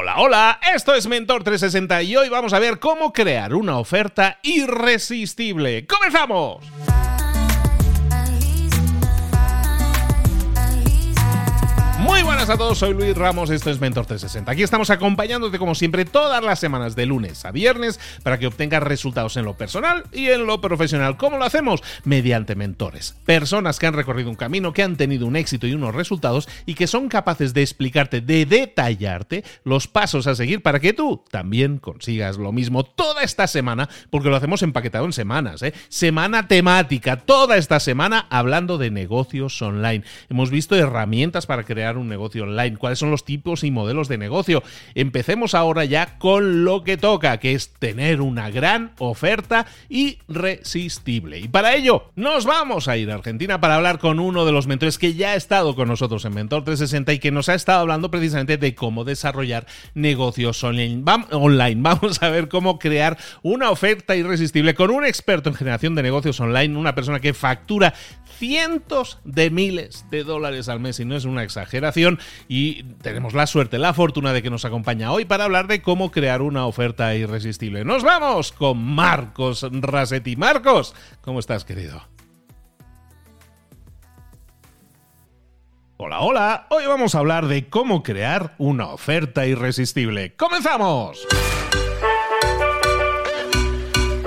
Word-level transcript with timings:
Hola, 0.00 0.14
hola, 0.18 0.60
esto 0.76 0.94
es 0.94 1.08
Mentor 1.08 1.42
360 1.42 2.02
y 2.04 2.14
hoy 2.14 2.28
vamos 2.28 2.52
a 2.52 2.60
ver 2.60 2.78
cómo 2.78 3.12
crear 3.12 3.52
una 3.52 3.78
oferta 3.78 4.38
irresistible. 4.44 5.88
¡Comenzamos! 5.88 6.64
Buenas 12.48 12.60
a 12.62 12.64
todos, 12.64 12.78
soy 12.78 12.94
Luis 12.94 13.14
Ramos, 13.14 13.50
esto 13.50 13.68
es 13.68 13.78
Mentor 13.78 14.06
360. 14.06 14.50
Aquí 14.50 14.62
estamos 14.62 14.88
acompañándote 14.88 15.58
como 15.58 15.74
siempre 15.74 16.06
todas 16.06 16.42
las 16.42 16.58
semanas 16.58 16.96
de 16.96 17.04
lunes 17.04 17.44
a 17.44 17.50
viernes 17.50 18.00
para 18.22 18.38
que 18.38 18.46
obtengas 18.46 18.82
resultados 18.82 19.36
en 19.36 19.44
lo 19.44 19.58
personal 19.58 20.04
y 20.12 20.28
en 20.28 20.46
lo 20.46 20.58
profesional. 20.58 21.18
¿Cómo 21.18 21.36
lo 21.36 21.44
hacemos? 21.44 21.82
Mediante 22.04 22.54
mentores. 22.54 23.16
Personas 23.26 23.78
que 23.78 23.86
han 23.86 23.92
recorrido 23.92 24.30
un 24.30 24.36
camino, 24.36 24.72
que 24.72 24.82
han 24.82 24.96
tenido 24.96 25.26
un 25.26 25.36
éxito 25.36 25.66
y 25.66 25.74
unos 25.74 25.94
resultados 25.94 26.48
y 26.64 26.72
que 26.72 26.86
son 26.86 27.08
capaces 27.08 27.52
de 27.52 27.60
explicarte, 27.60 28.22
de 28.22 28.46
detallarte 28.46 29.44
los 29.64 29.86
pasos 29.86 30.26
a 30.26 30.34
seguir 30.34 30.62
para 30.62 30.80
que 30.80 30.94
tú 30.94 31.22
también 31.30 31.78
consigas 31.78 32.38
lo 32.38 32.52
mismo 32.52 32.82
toda 32.82 33.24
esta 33.24 33.46
semana, 33.46 33.90
porque 34.08 34.30
lo 34.30 34.36
hacemos 34.36 34.62
empaquetado 34.62 35.04
en 35.04 35.12
semanas, 35.12 35.62
¿eh? 35.62 35.74
Semana 35.90 36.48
temática, 36.48 37.18
toda 37.18 37.58
esta 37.58 37.78
semana 37.78 38.26
hablando 38.30 38.78
de 38.78 38.90
negocios 38.90 39.60
online. 39.60 40.04
Hemos 40.30 40.50
visto 40.50 40.76
herramientas 40.76 41.44
para 41.44 41.64
crear 41.64 41.98
un 41.98 42.08
negocio 42.08 42.37
online, 42.40 42.76
cuáles 42.76 42.98
son 42.98 43.10
los 43.10 43.24
tipos 43.24 43.64
y 43.64 43.70
modelos 43.70 44.08
de 44.08 44.18
negocio. 44.18 44.62
Empecemos 44.94 45.54
ahora 45.54 45.84
ya 45.84 46.18
con 46.18 46.64
lo 46.64 46.84
que 46.84 46.96
toca, 46.96 47.38
que 47.38 47.52
es 47.52 47.70
tener 47.78 48.20
una 48.20 48.50
gran 48.50 48.92
oferta 48.98 49.66
irresistible. 49.88 51.38
Y 51.38 51.48
para 51.48 51.74
ello 51.74 52.10
nos 52.16 52.44
vamos 52.44 52.88
a 52.88 52.96
ir 52.96 53.10
a 53.10 53.14
Argentina 53.14 53.60
para 53.60 53.76
hablar 53.76 53.98
con 53.98 54.20
uno 54.20 54.44
de 54.44 54.52
los 54.52 54.66
mentores 54.66 54.98
que 54.98 55.14
ya 55.14 55.30
ha 55.30 55.34
estado 55.34 55.74
con 55.74 55.88
nosotros 55.88 56.24
en 56.24 56.34
Mentor 56.34 56.64
360 56.64 57.12
y 57.12 57.18
que 57.18 57.30
nos 57.30 57.48
ha 57.48 57.54
estado 57.54 57.80
hablando 57.80 58.10
precisamente 58.10 58.56
de 58.56 58.74
cómo 58.74 59.04
desarrollar 59.04 59.66
negocios 59.94 60.62
online. 60.64 61.02
Vamos 61.76 62.22
a 62.22 62.28
ver 62.28 62.48
cómo 62.48 62.78
crear 62.78 63.18
una 63.42 63.70
oferta 63.70 64.16
irresistible 64.16 64.74
con 64.74 64.90
un 64.90 65.04
experto 65.04 65.48
en 65.48 65.54
generación 65.54 65.94
de 65.94 66.02
negocios 66.02 66.40
online, 66.40 66.76
una 66.76 66.94
persona 66.94 67.20
que 67.20 67.34
factura 67.34 67.94
cientos 68.38 69.18
de 69.24 69.50
miles 69.50 70.06
de 70.10 70.22
dólares 70.24 70.68
al 70.68 70.80
mes 70.80 71.00
y 71.00 71.04
no 71.04 71.16
es 71.16 71.24
una 71.24 71.42
exageración 71.42 72.18
y 72.48 72.82
tenemos 73.02 73.34
la 73.34 73.46
suerte, 73.46 73.78
la 73.78 73.94
fortuna 73.94 74.32
de 74.32 74.42
que 74.42 74.50
nos 74.50 74.64
acompaña 74.64 75.12
hoy 75.12 75.24
para 75.24 75.44
hablar 75.44 75.66
de 75.66 75.82
cómo 75.82 76.10
crear 76.10 76.42
una 76.42 76.66
oferta 76.66 77.14
irresistible. 77.14 77.84
Nos 77.84 78.02
vamos 78.02 78.52
con 78.52 78.78
Marcos 78.78 79.66
Rasetti. 79.70 80.36
Marcos, 80.36 80.94
¿cómo 81.20 81.40
estás 81.40 81.64
querido? 81.64 82.02
Hola, 86.00 86.20
hola, 86.20 86.66
hoy 86.70 86.86
vamos 86.86 87.16
a 87.16 87.18
hablar 87.18 87.48
de 87.48 87.68
cómo 87.68 88.04
crear 88.04 88.54
una 88.58 88.86
oferta 88.86 89.46
irresistible. 89.46 90.32
¡Comenzamos! 90.36 91.26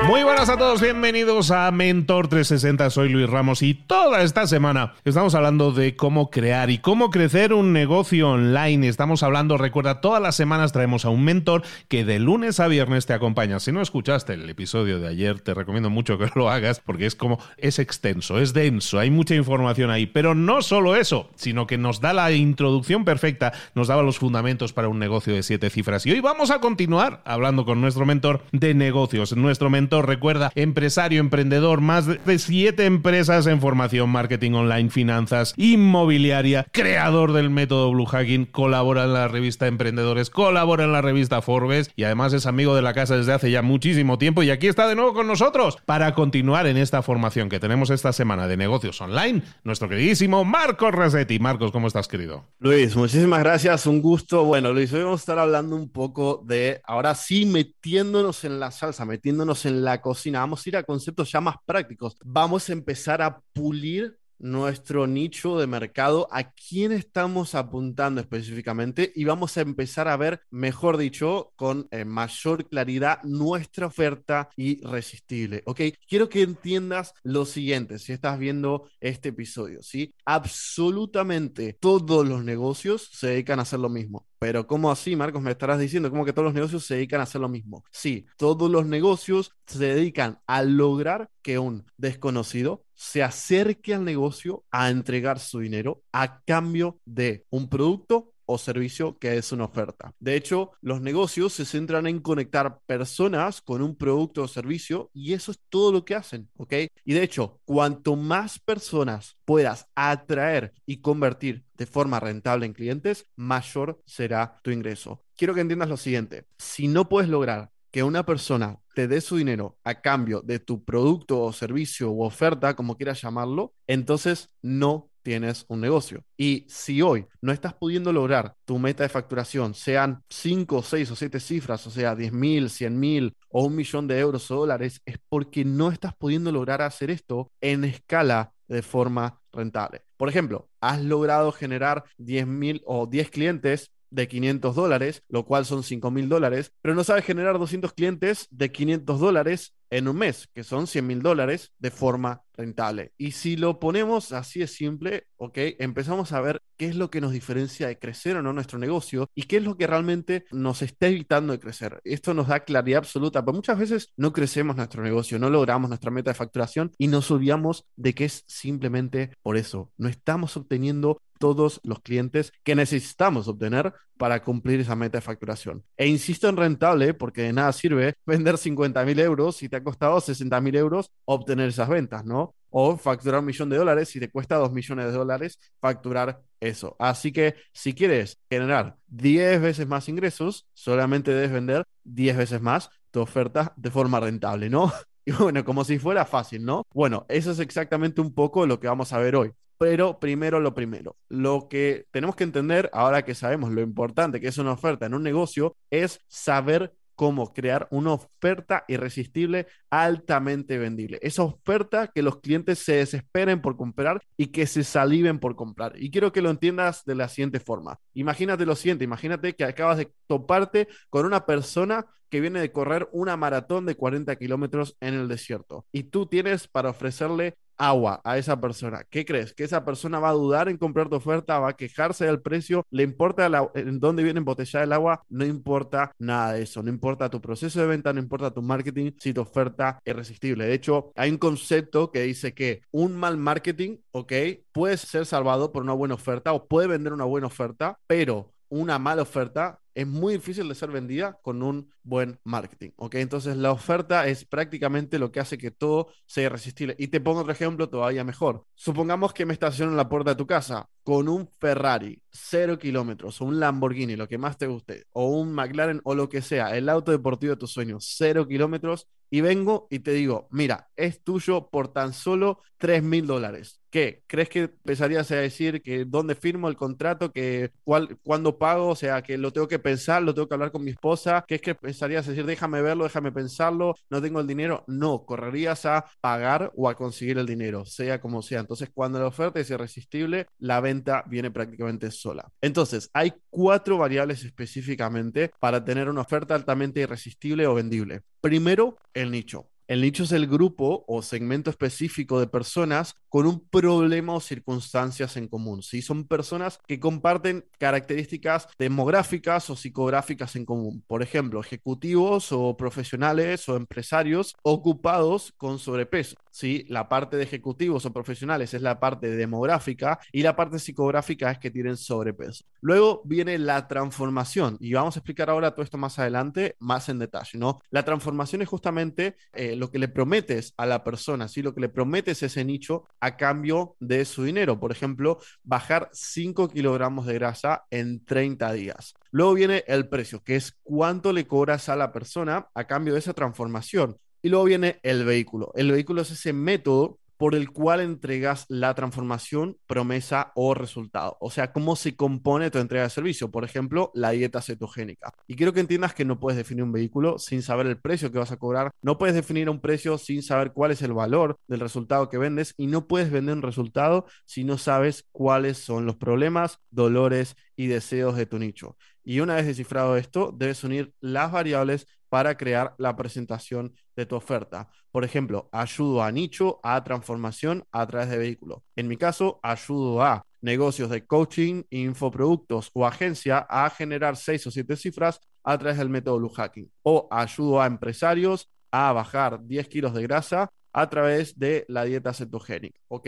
Muy 0.07 0.23
buenas 0.23 0.49
a 0.49 0.57
todos, 0.57 0.81
bienvenidos 0.81 1.51
a 1.51 1.69
Mentor 1.69 2.27
360, 2.27 2.89
soy 2.89 3.09
Luis 3.09 3.29
Ramos 3.29 3.61
y 3.61 3.75
toda 3.75 4.23
esta 4.23 4.47
semana 4.47 4.95
estamos 5.05 5.35
hablando 5.35 5.71
de 5.71 5.95
cómo 5.95 6.31
crear 6.31 6.71
y 6.71 6.79
cómo 6.79 7.11
crecer 7.11 7.53
un 7.53 7.71
negocio 7.71 8.31
online. 8.31 8.87
Estamos 8.87 9.21
hablando, 9.21 9.59
recuerda, 9.59 10.01
todas 10.01 10.19
las 10.19 10.35
semanas 10.35 10.71
traemos 10.73 11.05
a 11.05 11.09
un 11.09 11.23
mentor 11.23 11.61
que 11.87 12.03
de 12.03 12.17
lunes 12.17 12.59
a 12.59 12.67
viernes 12.67 13.05
te 13.05 13.13
acompaña. 13.13 13.59
Si 13.59 13.71
no 13.71 13.79
escuchaste 13.79 14.33
el 14.33 14.49
episodio 14.49 14.99
de 14.99 15.07
ayer, 15.07 15.39
te 15.39 15.53
recomiendo 15.53 15.91
mucho 15.91 16.17
que 16.17 16.29
lo 16.35 16.49
hagas 16.49 16.79
porque 16.79 17.05
es 17.05 17.13
como, 17.13 17.37
es 17.57 17.77
extenso, 17.77 18.39
es 18.39 18.53
denso, 18.53 18.97
hay 18.97 19.11
mucha 19.11 19.35
información 19.35 19.91
ahí. 19.91 20.07
Pero 20.07 20.33
no 20.33 20.63
solo 20.63 20.95
eso, 20.95 21.29
sino 21.35 21.67
que 21.67 21.77
nos 21.77 22.01
da 22.01 22.11
la 22.11 22.31
introducción 22.31 23.05
perfecta, 23.05 23.53
nos 23.75 23.87
daba 23.87 24.01
los 24.01 24.17
fundamentos 24.17 24.73
para 24.73 24.89
un 24.89 24.97
negocio 24.97 25.35
de 25.35 25.43
siete 25.43 25.69
cifras. 25.69 26.07
Y 26.07 26.11
hoy 26.11 26.21
vamos 26.21 26.49
a 26.49 26.59
continuar 26.59 27.21
hablando 27.23 27.65
con 27.65 27.81
nuestro 27.81 28.07
mentor 28.07 28.41
de 28.51 28.73
negocios, 28.73 29.37
nuestro 29.37 29.69
mentor 29.69 29.90
recuerda, 29.99 30.51
empresario, 30.55 31.19
emprendedor, 31.19 31.81
más 31.81 32.05
de 32.07 32.39
siete 32.39 32.85
empresas 32.85 33.47
en 33.47 33.59
formación, 33.59 34.09
marketing 34.09 34.53
online, 34.53 34.89
finanzas, 34.89 35.53
inmobiliaria, 35.57 36.65
creador 36.71 37.33
del 37.33 37.49
método 37.49 37.91
Blue 37.91 38.05
Hacking, 38.05 38.45
colabora 38.45 39.03
en 39.03 39.13
la 39.13 39.27
revista 39.27 39.67
Emprendedores, 39.67 40.29
colabora 40.29 40.85
en 40.85 40.93
la 40.93 41.01
revista 41.01 41.41
Forbes 41.41 41.91
y 41.95 42.03
además 42.03 42.33
es 42.33 42.45
amigo 42.45 42.75
de 42.75 42.81
la 42.81 42.93
casa 42.93 43.17
desde 43.17 43.33
hace 43.33 43.51
ya 43.51 43.61
muchísimo 43.61 44.17
tiempo 44.17 44.43
y 44.43 44.51
aquí 44.51 44.67
está 44.67 44.87
de 44.87 44.95
nuevo 44.95 45.13
con 45.13 45.27
nosotros 45.27 45.77
para 45.85 46.13
continuar 46.13 46.67
en 46.67 46.77
esta 46.77 47.01
formación 47.01 47.49
que 47.49 47.59
tenemos 47.59 47.89
esta 47.89 48.13
semana 48.13 48.47
de 48.47 48.57
negocios 48.57 49.01
online, 49.01 49.41
nuestro 49.63 49.89
queridísimo 49.89 50.45
Marcos 50.45 50.93
Resetti. 50.93 51.39
Marcos, 51.39 51.71
¿cómo 51.71 51.87
estás, 51.87 52.07
querido? 52.07 52.45
Luis, 52.59 52.95
muchísimas 52.95 53.39
gracias, 53.39 53.87
un 53.87 54.01
gusto. 54.01 54.43
Bueno, 54.45 54.73
Luis, 54.73 54.93
hoy 54.93 55.03
vamos 55.03 55.21
a 55.21 55.23
estar 55.23 55.39
hablando 55.39 55.75
un 55.75 55.89
poco 55.89 56.43
de, 56.45 56.81
ahora 56.85 57.15
sí, 57.15 57.45
metiéndonos 57.45 58.43
en 58.43 58.59
la 58.59 58.71
salsa, 58.71 59.05
metiéndonos 59.05 59.65
en 59.65 59.80
la 59.83 60.01
cocina, 60.01 60.39
vamos 60.39 60.65
a 60.65 60.69
ir 60.69 60.77
a 60.77 60.83
conceptos 60.83 61.31
ya 61.31 61.41
más 61.41 61.55
prácticos. 61.65 62.17
Vamos 62.23 62.69
a 62.69 62.73
empezar 62.73 63.21
a 63.21 63.41
pulir 63.53 64.17
nuestro 64.41 65.07
nicho 65.07 65.59
de 65.59 65.67
mercado, 65.67 66.27
a 66.31 66.51
quién 66.51 66.91
estamos 66.91 67.55
apuntando 67.55 68.19
específicamente 68.21 69.11
y 69.15 69.23
vamos 69.23 69.55
a 69.57 69.61
empezar 69.61 70.07
a 70.07 70.17
ver, 70.17 70.41
mejor 70.49 70.97
dicho, 70.97 71.53
con 71.55 71.87
eh, 71.91 72.05
mayor 72.05 72.67
claridad 72.67 73.21
nuestra 73.23 73.87
oferta 73.87 74.49
irresistible. 74.55 75.61
¿Ok? 75.65 75.81
Quiero 76.07 76.27
que 76.27 76.41
entiendas 76.41 77.13
lo 77.23 77.45
siguiente, 77.45 77.99
si 77.99 78.13
estás 78.13 78.39
viendo 78.39 78.89
este 78.99 79.29
episodio, 79.29 79.81
¿sí? 79.83 80.13
Absolutamente 80.25 81.77
todos 81.79 82.27
los 82.27 82.43
negocios 82.43 83.09
se 83.11 83.27
dedican 83.27 83.59
a 83.59 83.63
hacer 83.63 83.79
lo 83.79 83.89
mismo. 83.89 84.25
Pero 84.41 84.65
¿cómo 84.65 84.89
así, 84.89 85.15
Marcos? 85.15 85.39
Me 85.39 85.51
estarás 85.51 85.77
diciendo 85.77 86.09
como 86.09 86.25
que 86.25 86.33
todos 86.33 86.45
los 86.45 86.55
negocios 86.55 86.83
se 86.83 86.95
dedican 86.95 87.19
a 87.19 87.23
hacer 87.23 87.39
lo 87.39 87.47
mismo. 87.47 87.83
Sí, 87.91 88.25
todos 88.37 88.71
los 88.71 88.87
negocios 88.87 89.51
se 89.67 89.77
dedican 89.85 90.39
a 90.47 90.63
lograr 90.63 91.29
que 91.43 91.59
un 91.59 91.85
desconocido 91.95 92.83
se 92.95 93.21
acerque 93.21 93.93
al 93.93 94.03
negocio 94.03 94.63
a 94.71 94.89
entregar 94.89 95.37
su 95.37 95.59
dinero 95.59 96.01
a 96.11 96.41
cambio 96.41 96.97
de 97.05 97.45
un 97.51 97.69
producto 97.69 98.30
o 98.51 98.57
servicio 98.57 99.17
que 99.17 99.37
es 99.37 99.51
una 99.51 99.65
oferta. 99.65 100.13
De 100.19 100.35
hecho, 100.35 100.71
los 100.81 101.01
negocios 101.01 101.53
se 101.53 101.65
centran 101.65 102.07
en 102.07 102.19
conectar 102.19 102.79
personas 102.85 103.61
con 103.61 103.81
un 103.81 103.95
producto 103.95 104.43
o 104.43 104.47
servicio 104.47 105.09
y 105.13 105.33
eso 105.33 105.51
es 105.51 105.59
todo 105.69 105.91
lo 105.91 106.05
que 106.05 106.15
hacen, 106.15 106.49
¿ok? 106.57 106.73
Y 107.05 107.13
de 107.13 107.23
hecho, 107.23 107.59
cuanto 107.65 108.15
más 108.15 108.59
personas 108.59 109.37
puedas 109.45 109.87
atraer 109.95 110.73
y 110.85 111.01
convertir 111.01 111.63
de 111.77 111.85
forma 111.85 112.19
rentable 112.19 112.65
en 112.65 112.73
clientes, 112.73 113.25
mayor 113.35 114.01
será 114.05 114.57
tu 114.63 114.71
ingreso. 114.71 115.23
Quiero 115.35 115.53
que 115.53 115.61
entiendas 115.61 115.89
lo 115.89 115.97
siguiente, 115.97 116.45
si 116.57 116.87
no 116.87 117.09
puedes 117.09 117.29
lograr 117.29 117.71
que 117.91 118.03
una 118.03 118.25
persona 118.25 118.79
te 118.95 119.07
dé 119.07 119.21
su 119.21 119.37
dinero 119.37 119.77
a 119.83 120.01
cambio 120.01 120.41
de 120.41 120.59
tu 120.59 120.83
producto 120.83 121.41
o 121.41 121.53
servicio 121.53 122.11
o 122.11 122.25
oferta, 122.25 122.75
como 122.75 122.97
quieras 122.97 123.21
llamarlo, 123.21 123.73
entonces 123.87 124.49
no 124.61 125.10
tienes 125.21 125.65
un 125.67 125.81
negocio. 125.81 126.23
Y 126.37 126.65
si 126.67 127.01
hoy 127.01 127.25
no 127.41 127.51
estás 127.51 127.73
pudiendo 127.73 128.11
lograr 128.11 128.55
tu 128.65 128.79
meta 128.79 129.03
de 129.03 129.09
facturación, 129.09 129.73
sean 129.73 130.23
5, 130.29 130.83
6 130.83 131.11
o 131.11 131.15
7 131.15 131.39
cifras, 131.39 131.85
o 131.87 131.91
sea, 131.91 132.15
10 132.15 132.33
mil, 132.33 132.69
100 132.69 132.99
mil 132.99 133.35
o 133.49 133.65
un 133.65 133.75
millón 133.75 134.07
de 134.07 134.19
euros 134.19 134.49
o 134.51 134.55
dólares, 134.55 135.01
es 135.05 135.17
porque 135.29 135.65
no 135.65 135.91
estás 135.91 136.15
pudiendo 136.15 136.51
lograr 136.51 136.81
hacer 136.81 137.11
esto 137.11 137.51
en 137.61 137.83
escala 137.83 138.53
de 138.67 138.81
forma 138.81 139.39
rentable. 139.51 140.01
Por 140.17 140.29
ejemplo, 140.29 140.69
has 140.79 141.01
logrado 141.01 141.51
generar 141.51 142.03
10 142.17 142.47
mil 142.47 142.81
o 142.85 143.05
10 143.05 143.29
clientes 143.29 143.91
de 144.09 144.27
500 144.27 144.75
dólares, 144.75 145.23
lo 145.29 145.45
cual 145.45 145.65
son 145.65 145.83
5 145.83 146.11
mil 146.11 146.29
dólares, 146.29 146.71
pero 146.81 146.95
no 146.95 147.03
sabes 147.03 147.25
generar 147.25 147.57
200 147.57 147.93
clientes 147.93 148.47
de 148.51 148.71
500 148.71 149.19
dólares 149.19 149.73
en 149.91 150.07
un 150.07 150.17
mes, 150.17 150.47
que 150.53 150.63
son 150.63 150.87
100 150.87 151.05
mil 151.05 151.21
dólares 151.21 151.71
de 151.77 151.91
forma 151.91 152.43
rentable. 152.53 153.11
Y 153.17 153.31
si 153.31 153.57
lo 153.57 153.79
ponemos 153.79 154.31
así 154.31 154.59
de 154.59 154.67
simple, 154.67 155.27
ok, 155.37 155.57
empezamos 155.79 156.31
a 156.31 156.41
ver 156.41 156.61
qué 156.77 156.87
es 156.87 156.95
lo 156.95 157.11
que 157.11 157.21
nos 157.21 157.33
diferencia 157.33 157.87
de 157.87 157.99
crecer 157.99 158.37
o 158.37 158.41
no 158.41 158.53
nuestro 158.53 158.79
negocio 158.79 159.29
y 159.35 159.43
qué 159.43 159.57
es 159.57 159.63
lo 159.63 159.77
que 159.77 159.87
realmente 159.87 160.45
nos 160.51 160.81
está 160.81 161.07
evitando 161.07 161.53
de 161.53 161.59
crecer. 161.59 161.99
Esto 162.03 162.33
nos 162.33 162.47
da 162.47 162.61
claridad 162.61 162.99
absoluta, 162.99 163.43
pero 163.43 163.55
muchas 163.55 163.77
veces 163.77 164.13
no 164.15 164.31
crecemos 164.31 164.77
nuestro 164.77 165.03
negocio, 165.03 165.37
no 165.39 165.49
logramos 165.49 165.89
nuestra 165.89 166.11
meta 166.11 166.31
de 166.31 166.35
facturación 166.35 166.91
y 166.97 167.07
nos 167.07 167.29
olvidamos 167.29 167.85
de 167.97 168.13
que 168.15 168.25
es 168.25 168.43
simplemente 168.47 169.31
por 169.41 169.57
eso. 169.57 169.91
No 169.97 170.07
estamos 170.07 170.55
obteniendo 170.55 171.21
todos 171.41 171.81
los 171.83 171.99
clientes 172.01 172.53
que 172.63 172.75
necesitamos 172.75 173.47
obtener 173.47 173.91
para 174.17 174.43
cumplir 174.43 174.79
esa 174.79 174.95
meta 174.95 175.17
de 175.17 175.21
facturación. 175.21 175.83
E 175.97 176.07
insisto 176.07 176.47
en 176.47 176.55
rentable 176.55 177.15
porque 177.15 177.41
de 177.41 177.51
nada 177.51 177.73
sirve 177.73 178.13
vender 178.25 178.59
50 178.59 179.03
mil 179.03 179.19
euros 179.19 179.57
si 179.57 179.67
te 179.67 179.77
ha 179.77 179.83
costado 179.83 180.21
60 180.21 180.61
mil 180.61 180.75
euros 180.75 181.11
obtener 181.25 181.69
esas 181.69 181.89
ventas, 181.89 182.23
¿no? 182.23 182.53
O 182.69 182.95
facturar 182.95 183.39
un 183.39 183.47
millón 183.47 183.69
de 183.69 183.77
dólares 183.77 184.09
si 184.09 184.19
te 184.19 184.29
cuesta 184.29 184.55
2 184.57 184.71
millones 184.71 185.07
de 185.07 185.11
dólares 185.11 185.59
facturar 185.81 186.41
eso. 186.59 186.95
Así 186.99 187.31
que 187.31 187.55
si 187.73 187.93
quieres 187.93 188.37
generar 188.47 188.95
10 189.07 189.59
veces 189.61 189.87
más 189.87 190.07
ingresos, 190.07 190.67
solamente 190.73 191.33
debes 191.33 191.51
vender 191.51 191.83
10 192.03 192.37
veces 192.37 192.61
más 192.61 192.89
tu 193.09 193.21
oferta 193.21 193.73
de 193.75 193.89
forma 193.89 194.19
rentable, 194.19 194.69
¿no? 194.69 194.93
Y 195.23 195.33
bueno, 195.33 195.63
como 195.63 195.83
si 195.83 195.99
fuera 195.99 196.25
fácil, 196.25 196.65
¿no? 196.65 196.83
Bueno, 196.95 197.27
eso 197.29 197.51
es 197.51 197.59
exactamente 197.59 198.21
un 198.21 198.33
poco 198.33 198.65
lo 198.65 198.79
que 198.79 198.87
vamos 198.87 199.13
a 199.13 199.19
ver 199.19 199.35
hoy. 199.35 199.51
Pero 199.81 200.19
primero 200.19 200.59
lo 200.59 200.75
primero, 200.75 201.17
lo 201.27 201.67
que 201.67 202.05
tenemos 202.11 202.35
que 202.35 202.43
entender 202.43 202.91
ahora 202.93 203.25
que 203.25 203.33
sabemos 203.33 203.71
lo 203.71 203.81
importante 203.81 204.39
que 204.39 204.47
es 204.47 204.59
una 204.59 204.73
oferta 204.73 205.07
en 205.07 205.15
un 205.15 205.23
negocio 205.23 205.75
es 205.89 206.21
saber 206.27 206.93
cómo 207.15 207.51
crear 207.51 207.87
una 207.89 208.13
oferta 208.13 208.85
irresistible 208.87 209.65
altamente 209.89 210.77
vendible. 210.77 211.17
Esa 211.23 211.41
oferta 211.41 212.11
que 212.13 212.21
los 212.21 212.41
clientes 212.41 212.77
se 212.77 212.97
desesperen 212.97 213.59
por 213.59 213.75
comprar 213.75 214.21
y 214.37 214.47
que 214.47 214.67
se 214.67 214.83
saliven 214.83 215.39
por 215.39 215.55
comprar. 215.55 215.93
Y 215.95 216.11
quiero 216.11 216.31
que 216.31 216.43
lo 216.43 216.51
entiendas 216.51 217.03
de 217.03 217.15
la 217.15 217.27
siguiente 217.27 217.59
forma. 217.59 217.99
Imagínate 218.13 218.67
lo 218.67 218.75
siguiente, 218.75 219.03
imagínate 219.03 219.55
que 219.55 219.63
acabas 219.63 219.97
de 219.97 220.11
toparte 220.27 220.89
con 221.09 221.25
una 221.25 221.47
persona 221.47 222.05
que 222.31 222.41
viene 222.41 222.61
de 222.61 222.71
correr 222.71 223.09
una 223.11 223.37
maratón 223.37 223.85
de 223.85 223.95
40 223.95 224.35
kilómetros 224.37 224.95
en 225.01 225.13
el 225.13 225.27
desierto 225.27 225.85
y 225.91 226.03
tú 226.03 226.25
tienes 226.25 226.67
para 226.67 226.89
ofrecerle 226.89 227.55
agua 227.77 228.21
a 228.23 228.37
esa 228.37 228.61
persona. 228.61 229.03
¿Qué 229.09 229.25
crees? 229.25 229.53
¿Que 229.53 229.63
esa 229.63 229.83
persona 229.83 230.19
va 230.19 230.29
a 230.29 230.33
dudar 230.33 230.69
en 230.69 230.77
comprar 230.77 231.09
tu 231.09 231.15
oferta? 231.15 231.59
¿Va 231.59 231.69
a 231.69 231.75
quejarse 231.75 232.25
del 232.25 232.41
precio? 232.41 232.85
¿Le 232.91 233.03
importa 233.03 233.49
en 233.73 233.99
dónde 233.99 234.23
viene 234.23 234.37
embotellada 234.37 234.85
el 234.85 234.93
agua? 234.93 235.23
No 235.29 235.45
importa 235.45 236.11
nada 236.19 236.53
de 236.53 236.61
eso. 236.61 236.83
No 236.83 236.89
importa 236.89 237.29
tu 237.29 237.41
proceso 237.41 237.81
de 237.81 237.87
venta, 237.87 238.13
no 238.13 238.19
importa 238.19 238.51
tu 238.51 238.61
marketing 238.61 239.11
si 239.19 239.33
tu 239.33 239.41
oferta 239.41 239.99
es 240.05 240.11
irresistible. 240.13 240.65
De 240.65 240.73
hecho, 240.73 241.11
hay 241.15 241.31
un 241.31 241.37
concepto 241.37 242.11
que 242.11 242.21
dice 242.21 242.53
que 242.53 242.81
un 242.91 243.15
mal 243.17 243.37
marketing, 243.37 243.97
¿ok? 244.11 244.33
Puede 244.71 244.97
ser 244.97 245.25
salvado 245.25 245.71
por 245.71 245.81
una 245.81 245.93
buena 245.93 246.13
oferta 246.13 246.53
o 246.53 246.67
puede 246.67 246.87
vender 246.87 247.13
una 247.13 247.25
buena 247.25 247.47
oferta, 247.47 247.97
pero 248.05 248.53
una 248.69 248.99
mala 248.99 249.23
oferta 249.23 249.79
es 249.93 250.07
muy 250.07 250.33
difícil 250.33 250.67
de 250.67 250.75
ser 250.75 250.91
vendida 250.91 251.39
con 251.41 251.63
un 251.63 251.91
buen 252.03 252.39
marketing, 252.43 252.91
¿ok? 252.95 253.15
Entonces 253.15 253.57
la 253.57 253.71
oferta 253.71 254.27
es 254.27 254.45
prácticamente 254.45 255.19
lo 255.19 255.31
que 255.31 255.39
hace 255.39 255.57
que 255.57 255.71
todo 255.71 256.09
sea 256.25 256.45
irresistible. 256.45 256.95
Y 256.97 257.07
te 257.07 257.21
pongo 257.21 257.41
otro 257.41 257.51
ejemplo 257.51 257.89
todavía 257.89 258.23
mejor. 258.23 258.65
Supongamos 258.75 259.33
que 259.33 259.45
me 259.45 259.53
estaciono 259.53 259.91
en 259.91 259.97
la 259.97 260.09
puerta 260.09 260.31
de 260.31 260.35
tu 260.37 260.47
casa 260.47 260.89
con 261.03 261.27
un 261.27 261.47
Ferrari, 261.59 262.21
cero 262.31 262.77
kilómetros, 262.77 263.41
o 263.41 263.45
un 263.45 263.59
Lamborghini, 263.59 264.15
lo 264.15 264.27
que 264.27 264.37
más 264.37 264.57
te 264.57 264.67
guste, 264.67 265.05
o 265.13 265.29
un 265.29 265.53
McLaren 265.53 266.01
o 266.03 266.15
lo 266.15 266.29
que 266.29 266.41
sea, 266.41 266.75
el 266.77 266.89
auto 266.89 267.11
deportivo 267.11 267.53
de 267.53 267.59
tus 267.59 267.71
sueños, 267.71 268.13
cero 268.17 268.47
kilómetros, 268.47 269.07
y 269.33 269.39
vengo 269.41 269.87
y 269.89 269.99
te 269.99 270.11
digo, 270.11 270.47
mira, 270.51 270.89
es 270.97 271.23
tuyo 271.23 271.69
por 271.69 271.87
tan 271.93 272.13
solo 272.13 272.61
3 272.77 273.01
mil 273.01 273.25
dólares. 273.25 273.81
¿Qué? 273.89 274.23
¿Crees 274.27 274.49
que 274.49 274.59
empezarías 274.63 275.31
a 275.31 275.37
decir 275.37 275.81
que 275.81 276.03
dónde 276.05 276.35
firmo 276.35 276.67
el 276.67 276.75
contrato, 276.75 277.31
que 277.31 277.71
cuál, 277.83 278.17
cuándo 278.23 278.57
pago, 278.57 278.89
o 278.89 278.95
sea, 278.95 279.21
que 279.21 279.37
lo 279.37 279.53
tengo 279.53 279.69
que 279.69 279.79
pensar, 279.81 280.23
lo 280.23 280.33
tengo 280.33 280.47
que 280.47 280.53
hablar 280.53 280.71
con 280.71 280.83
mi 280.83 280.91
esposa? 280.91 281.43
¿Qué 281.47 281.55
es 281.55 281.61
que 281.61 281.71
empezarías 281.71 282.25
a 282.27 282.31
decir, 282.31 282.45
déjame 282.45 282.81
verlo, 282.81 283.03
déjame 283.03 283.31
pensarlo, 283.31 283.95
no 284.09 284.21
tengo 284.21 284.39
el 284.39 284.47
dinero? 284.47 284.83
No, 284.87 285.25
correrías 285.25 285.85
a 285.85 286.05
pagar 286.21 286.71
o 286.75 286.87
a 286.89 286.95
conseguir 286.95 287.37
el 287.37 287.45
dinero, 287.45 287.85
sea 287.85 288.21
como 288.21 288.41
sea. 288.41 288.61
Entonces, 288.61 288.89
cuando 288.93 289.19
la 289.19 289.27
oferta 289.27 289.59
es 289.59 289.69
irresistible, 289.69 290.47
la 290.59 290.79
venta 290.79 291.23
viene 291.27 291.51
prácticamente 291.51 292.11
sola. 292.11 292.49
Entonces, 292.61 293.09
hay 293.13 293.33
cuatro 293.49 293.97
variables 293.97 294.43
específicamente 294.43 295.51
para 295.59 295.83
tener 295.83 296.09
una 296.09 296.21
oferta 296.21 296.55
altamente 296.55 297.01
irresistible 297.01 297.67
o 297.67 297.73
vendible. 297.73 298.21
Primero, 298.41 298.97
el 299.13 299.31
nicho. 299.31 299.67
El 299.87 299.99
nicho 299.99 300.23
es 300.23 300.31
el 300.31 300.47
grupo 300.47 301.03
o 301.05 301.21
segmento 301.21 301.69
específico 301.69 302.39
de 302.39 302.47
personas 302.47 303.15
con 303.31 303.47
un 303.47 303.67
problema 303.67 304.33
o 304.33 304.39
circunstancias 304.39 305.37
en 305.37 305.47
común. 305.47 305.81
¿sí? 305.81 306.01
Son 306.01 306.27
personas 306.27 306.79
que 306.85 306.99
comparten 306.99 307.65
características 307.79 308.67
demográficas 308.77 309.69
o 309.69 309.75
psicográficas 309.75 310.55
en 310.57 310.65
común. 310.65 311.03
Por 311.07 311.23
ejemplo, 311.23 311.61
ejecutivos 311.61 312.51
o 312.51 312.75
profesionales 312.75 313.67
o 313.69 313.77
empresarios 313.77 314.53
ocupados 314.61 315.53
con 315.57 315.79
sobrepeso. 315.79 316.35
¿sí? 316.51 316.85
La 316.89 317.07
parte 317.09 317.37
de 317.37 317.43
ejecutivos 317.43 318.05
o 318.05 318.13
profesionales 318.13 318.73
es 318.73 318.81
la 318.81 318.99
parte 318.99 319.29
demográfica 319.29 320.19
y 320.31 320.43
la 320.43 320.55
parte 320.55 320.77
psicográfica 320.77 321.49
es 321.49 321.57
que 321.57 321.71
tienen 321.71 321.95
sobrepeso. 321.95 322.65
Luego 322.81 323.21
viene 323.23 323.57
la 323.57 323.87
transformación 323.87 324.77
y 324.81 324.93
vamos 324.93 325.15
a 325.15 325.19
explicar 325.19 325.49
ahora 325.49 325.71
todo 325.71 325.83
esto 325.83 325.97
más 325.97 326.19
adelante, 326.19 326.75
más 326.79 327.07
en 327.07 327.19
detalle. 327.19 327.57
¿no? 327.57 327.79
La 327.89 328.03
transformación 328.03 328.61
es 328.61 328.69
justamente... 328.69 329.37
Eh, 329.53 329.71
lo 329.75 329.91
que 329.91 329.99
le 329.99 330.07
prometes 330.07 330.73
a 330.77 330.85
la 330.85 331.03
persona, 331.03 331.47
¿sí? 331.47 331.61
lo 331.61 331.73
que 331.73 331.81
le 331.81 331.89
prometes 331.89 332.43
a 332.43 332.47
ese 332.47 332.65
nicho 332.65 333.05
a 333.21 333.37
cambio 333.37 333.95
de 333.99 334.25
su 334.25 334.43
dinero. 334.43 334.79
Por 334.79 334.91
ejemplo, 334.91 335.39
bajar 335.63 336.09
5 336.11 336.69
kilogramos 336.69 337.25
de 337.25 337.35
grasa 337.35 337.85
en 337.89 338.25
30 338.25 338.73
días. 338.73 339.13
Luego 339.31 339.53
viene 339.53 339.83
el 339.87 340.09
precio, 340.09 340.43
que 340.43 340.57
es 340.57 340.77
cuánto 340.83 341.31
le 341.31 341.47
cobras 341.47 341.87
a 341.87 341.95
la 341.95 342.11
persona 342.11 342.67
a 342.73 342.85
cambio 342.85 343.13
de 343.13 343.19
esa 343.19 343.33
transformación. 343.33 344.17
Y 344.41 344.49
luego 344.49 344.65
viene 344.65 344.99
el 345.03 345.23
vehículo. 345.23 345.71
El 345.75 345.91
vehículo 345.91 346.23
es 346.23 346.31
ese 346.31 346.51
método 346.51 347.19
por 347.41 347.55
el 347.55 347.71
cual 347.71 348.01
entregas 348.01 348.67
la 348.69 348.93
transformación, 348.93 349.75
promesa 349.87 350.51
o 350.53 350.75
resultado. 350.75 351.37
O 351.39 351.49
sea, 351.49 351.73
cómo 351.73 351.95
se 351.95 352.15
compone 352.15 352.69
tu 352.69 352.77
entrega 352.77 353.05
de 353.05 353.09
servicio. 353.09 353.49
Por 353.49 353.63
ejemplo, 353.63 354.11
la 354.13 354.29
dieta 354.29 354.61
cetogénica. 354.61 355.33
Y 355.47 355.55
quiero 355.55 355.73
que 355.73 355.79
entiendas 355.79 356.13
que 356.13 356.23
no 356.23 356.39
puedes 356.39 356.55
definir 356.55 356.83
un 356.83 356.91
vehículo 356.91 357.39
sin 357.39 357.63
saber 357.63 357.87
el 357.87 357.99
precio 357.99 358.31
que 358.31 358.37
vas 358.37 358.51
a 358.51 358.57
cobrar. 358.57 358.91
No 359.01 359.17
puedes 359.17 359.33
definir 359.33 359.71
un 359.71 359.81
precio 359.81 360.19
sin 360.19 360.43
saber 360.43 360.71
cuál 360.71 360.91
es 360.91 361.01
el 361.01 361.13
valor 361.13 361.57
del 361.65 361.79
resultado 361.79 362.29
que 362.29 362.37
vendes. 362.37 362.75
Y 362.77 362.85
no 362.85 363.07
puedes 363.07 363.31
vender 363.31 363.55
un 363.55 363.63
resultado 363.63 364.27
si 364.45 364.63
no 364.63 364.77
sabes 364.77 365.25
cuáles 365.31 365.79
son 365.79 366.05
los 366.05 366.17
problemas, 366.17 366.77
dolores 366.91 367.55
y 367.75 367.87
deseos 367.87 368.35
de 368.35 368.45
tu 368.45 368.59
nicho. 368.59 368.97
Y 369.23 369.39
una 369.39 369.55
vez 369.55 369.65
descifrado 369.65 370.15
esto, 370.15 370.53
debes 370.55 370.83
unir 370.83 371.15
las 371.21 371.51
variables 371.51 372.05
para 372.31 372.55
crear 372.55 372.95
la 372.97 373.17
presentación 373.17 373.93
de 374.15 374.25
tu 374.25 374.37
oferta. 374.37 374.87
Por 375.11 375.25
ejemplo, 375.25 375.67
ayudo 375.73 376.23
a 376.23 376.31
nicho 376.31 376.79
a 376.81 377.03
transformación 377.03 377.83
a 377.91 378.07
través 378.07 378.29
de 378.29 378.37
vehículo. 378.37 378.85
En 378.95 379.09
mi 379.09 379.17
caso, 379.17 379.59
ayudo 379.61 380.23
a 380.23 380.45
negocios 380.61 381.09
de 381.09 381.25
coaching, 381.25 381.83
infoproductos 381.89 382.89
o 382.93 383.05
agencia 383.05 383.67
a 383.69 383.89
generar 383.89 384.37
seis 384.37 384.65
o 384.65 384.71
siete 384.71 384.95
cifras 384.95 385.41
a 385.61 385.77
través 385.77 385.97
del 385.97 386.07
método 386.07 386.37
Blue 386.37 386.53
Hacking. 386.55 386.89
O 387.03 387.27
ayudo 387.29 387.81
a 387.81 387.85
empresarios 387.87 388.71
a 388.91 389.11
bajar 389.11 389.59
10 389.67 389.89
kilos 389.89 390.13
de 390.13 390.21
grasa 390.23 390.71
a 390.93 391.09
través 391.09 391.59
de 391.59 391.83
la 391.89 392.05
dieta 392.05 392.33
cetogénica, 392.33 392.99
¿ok? 393.09 393.27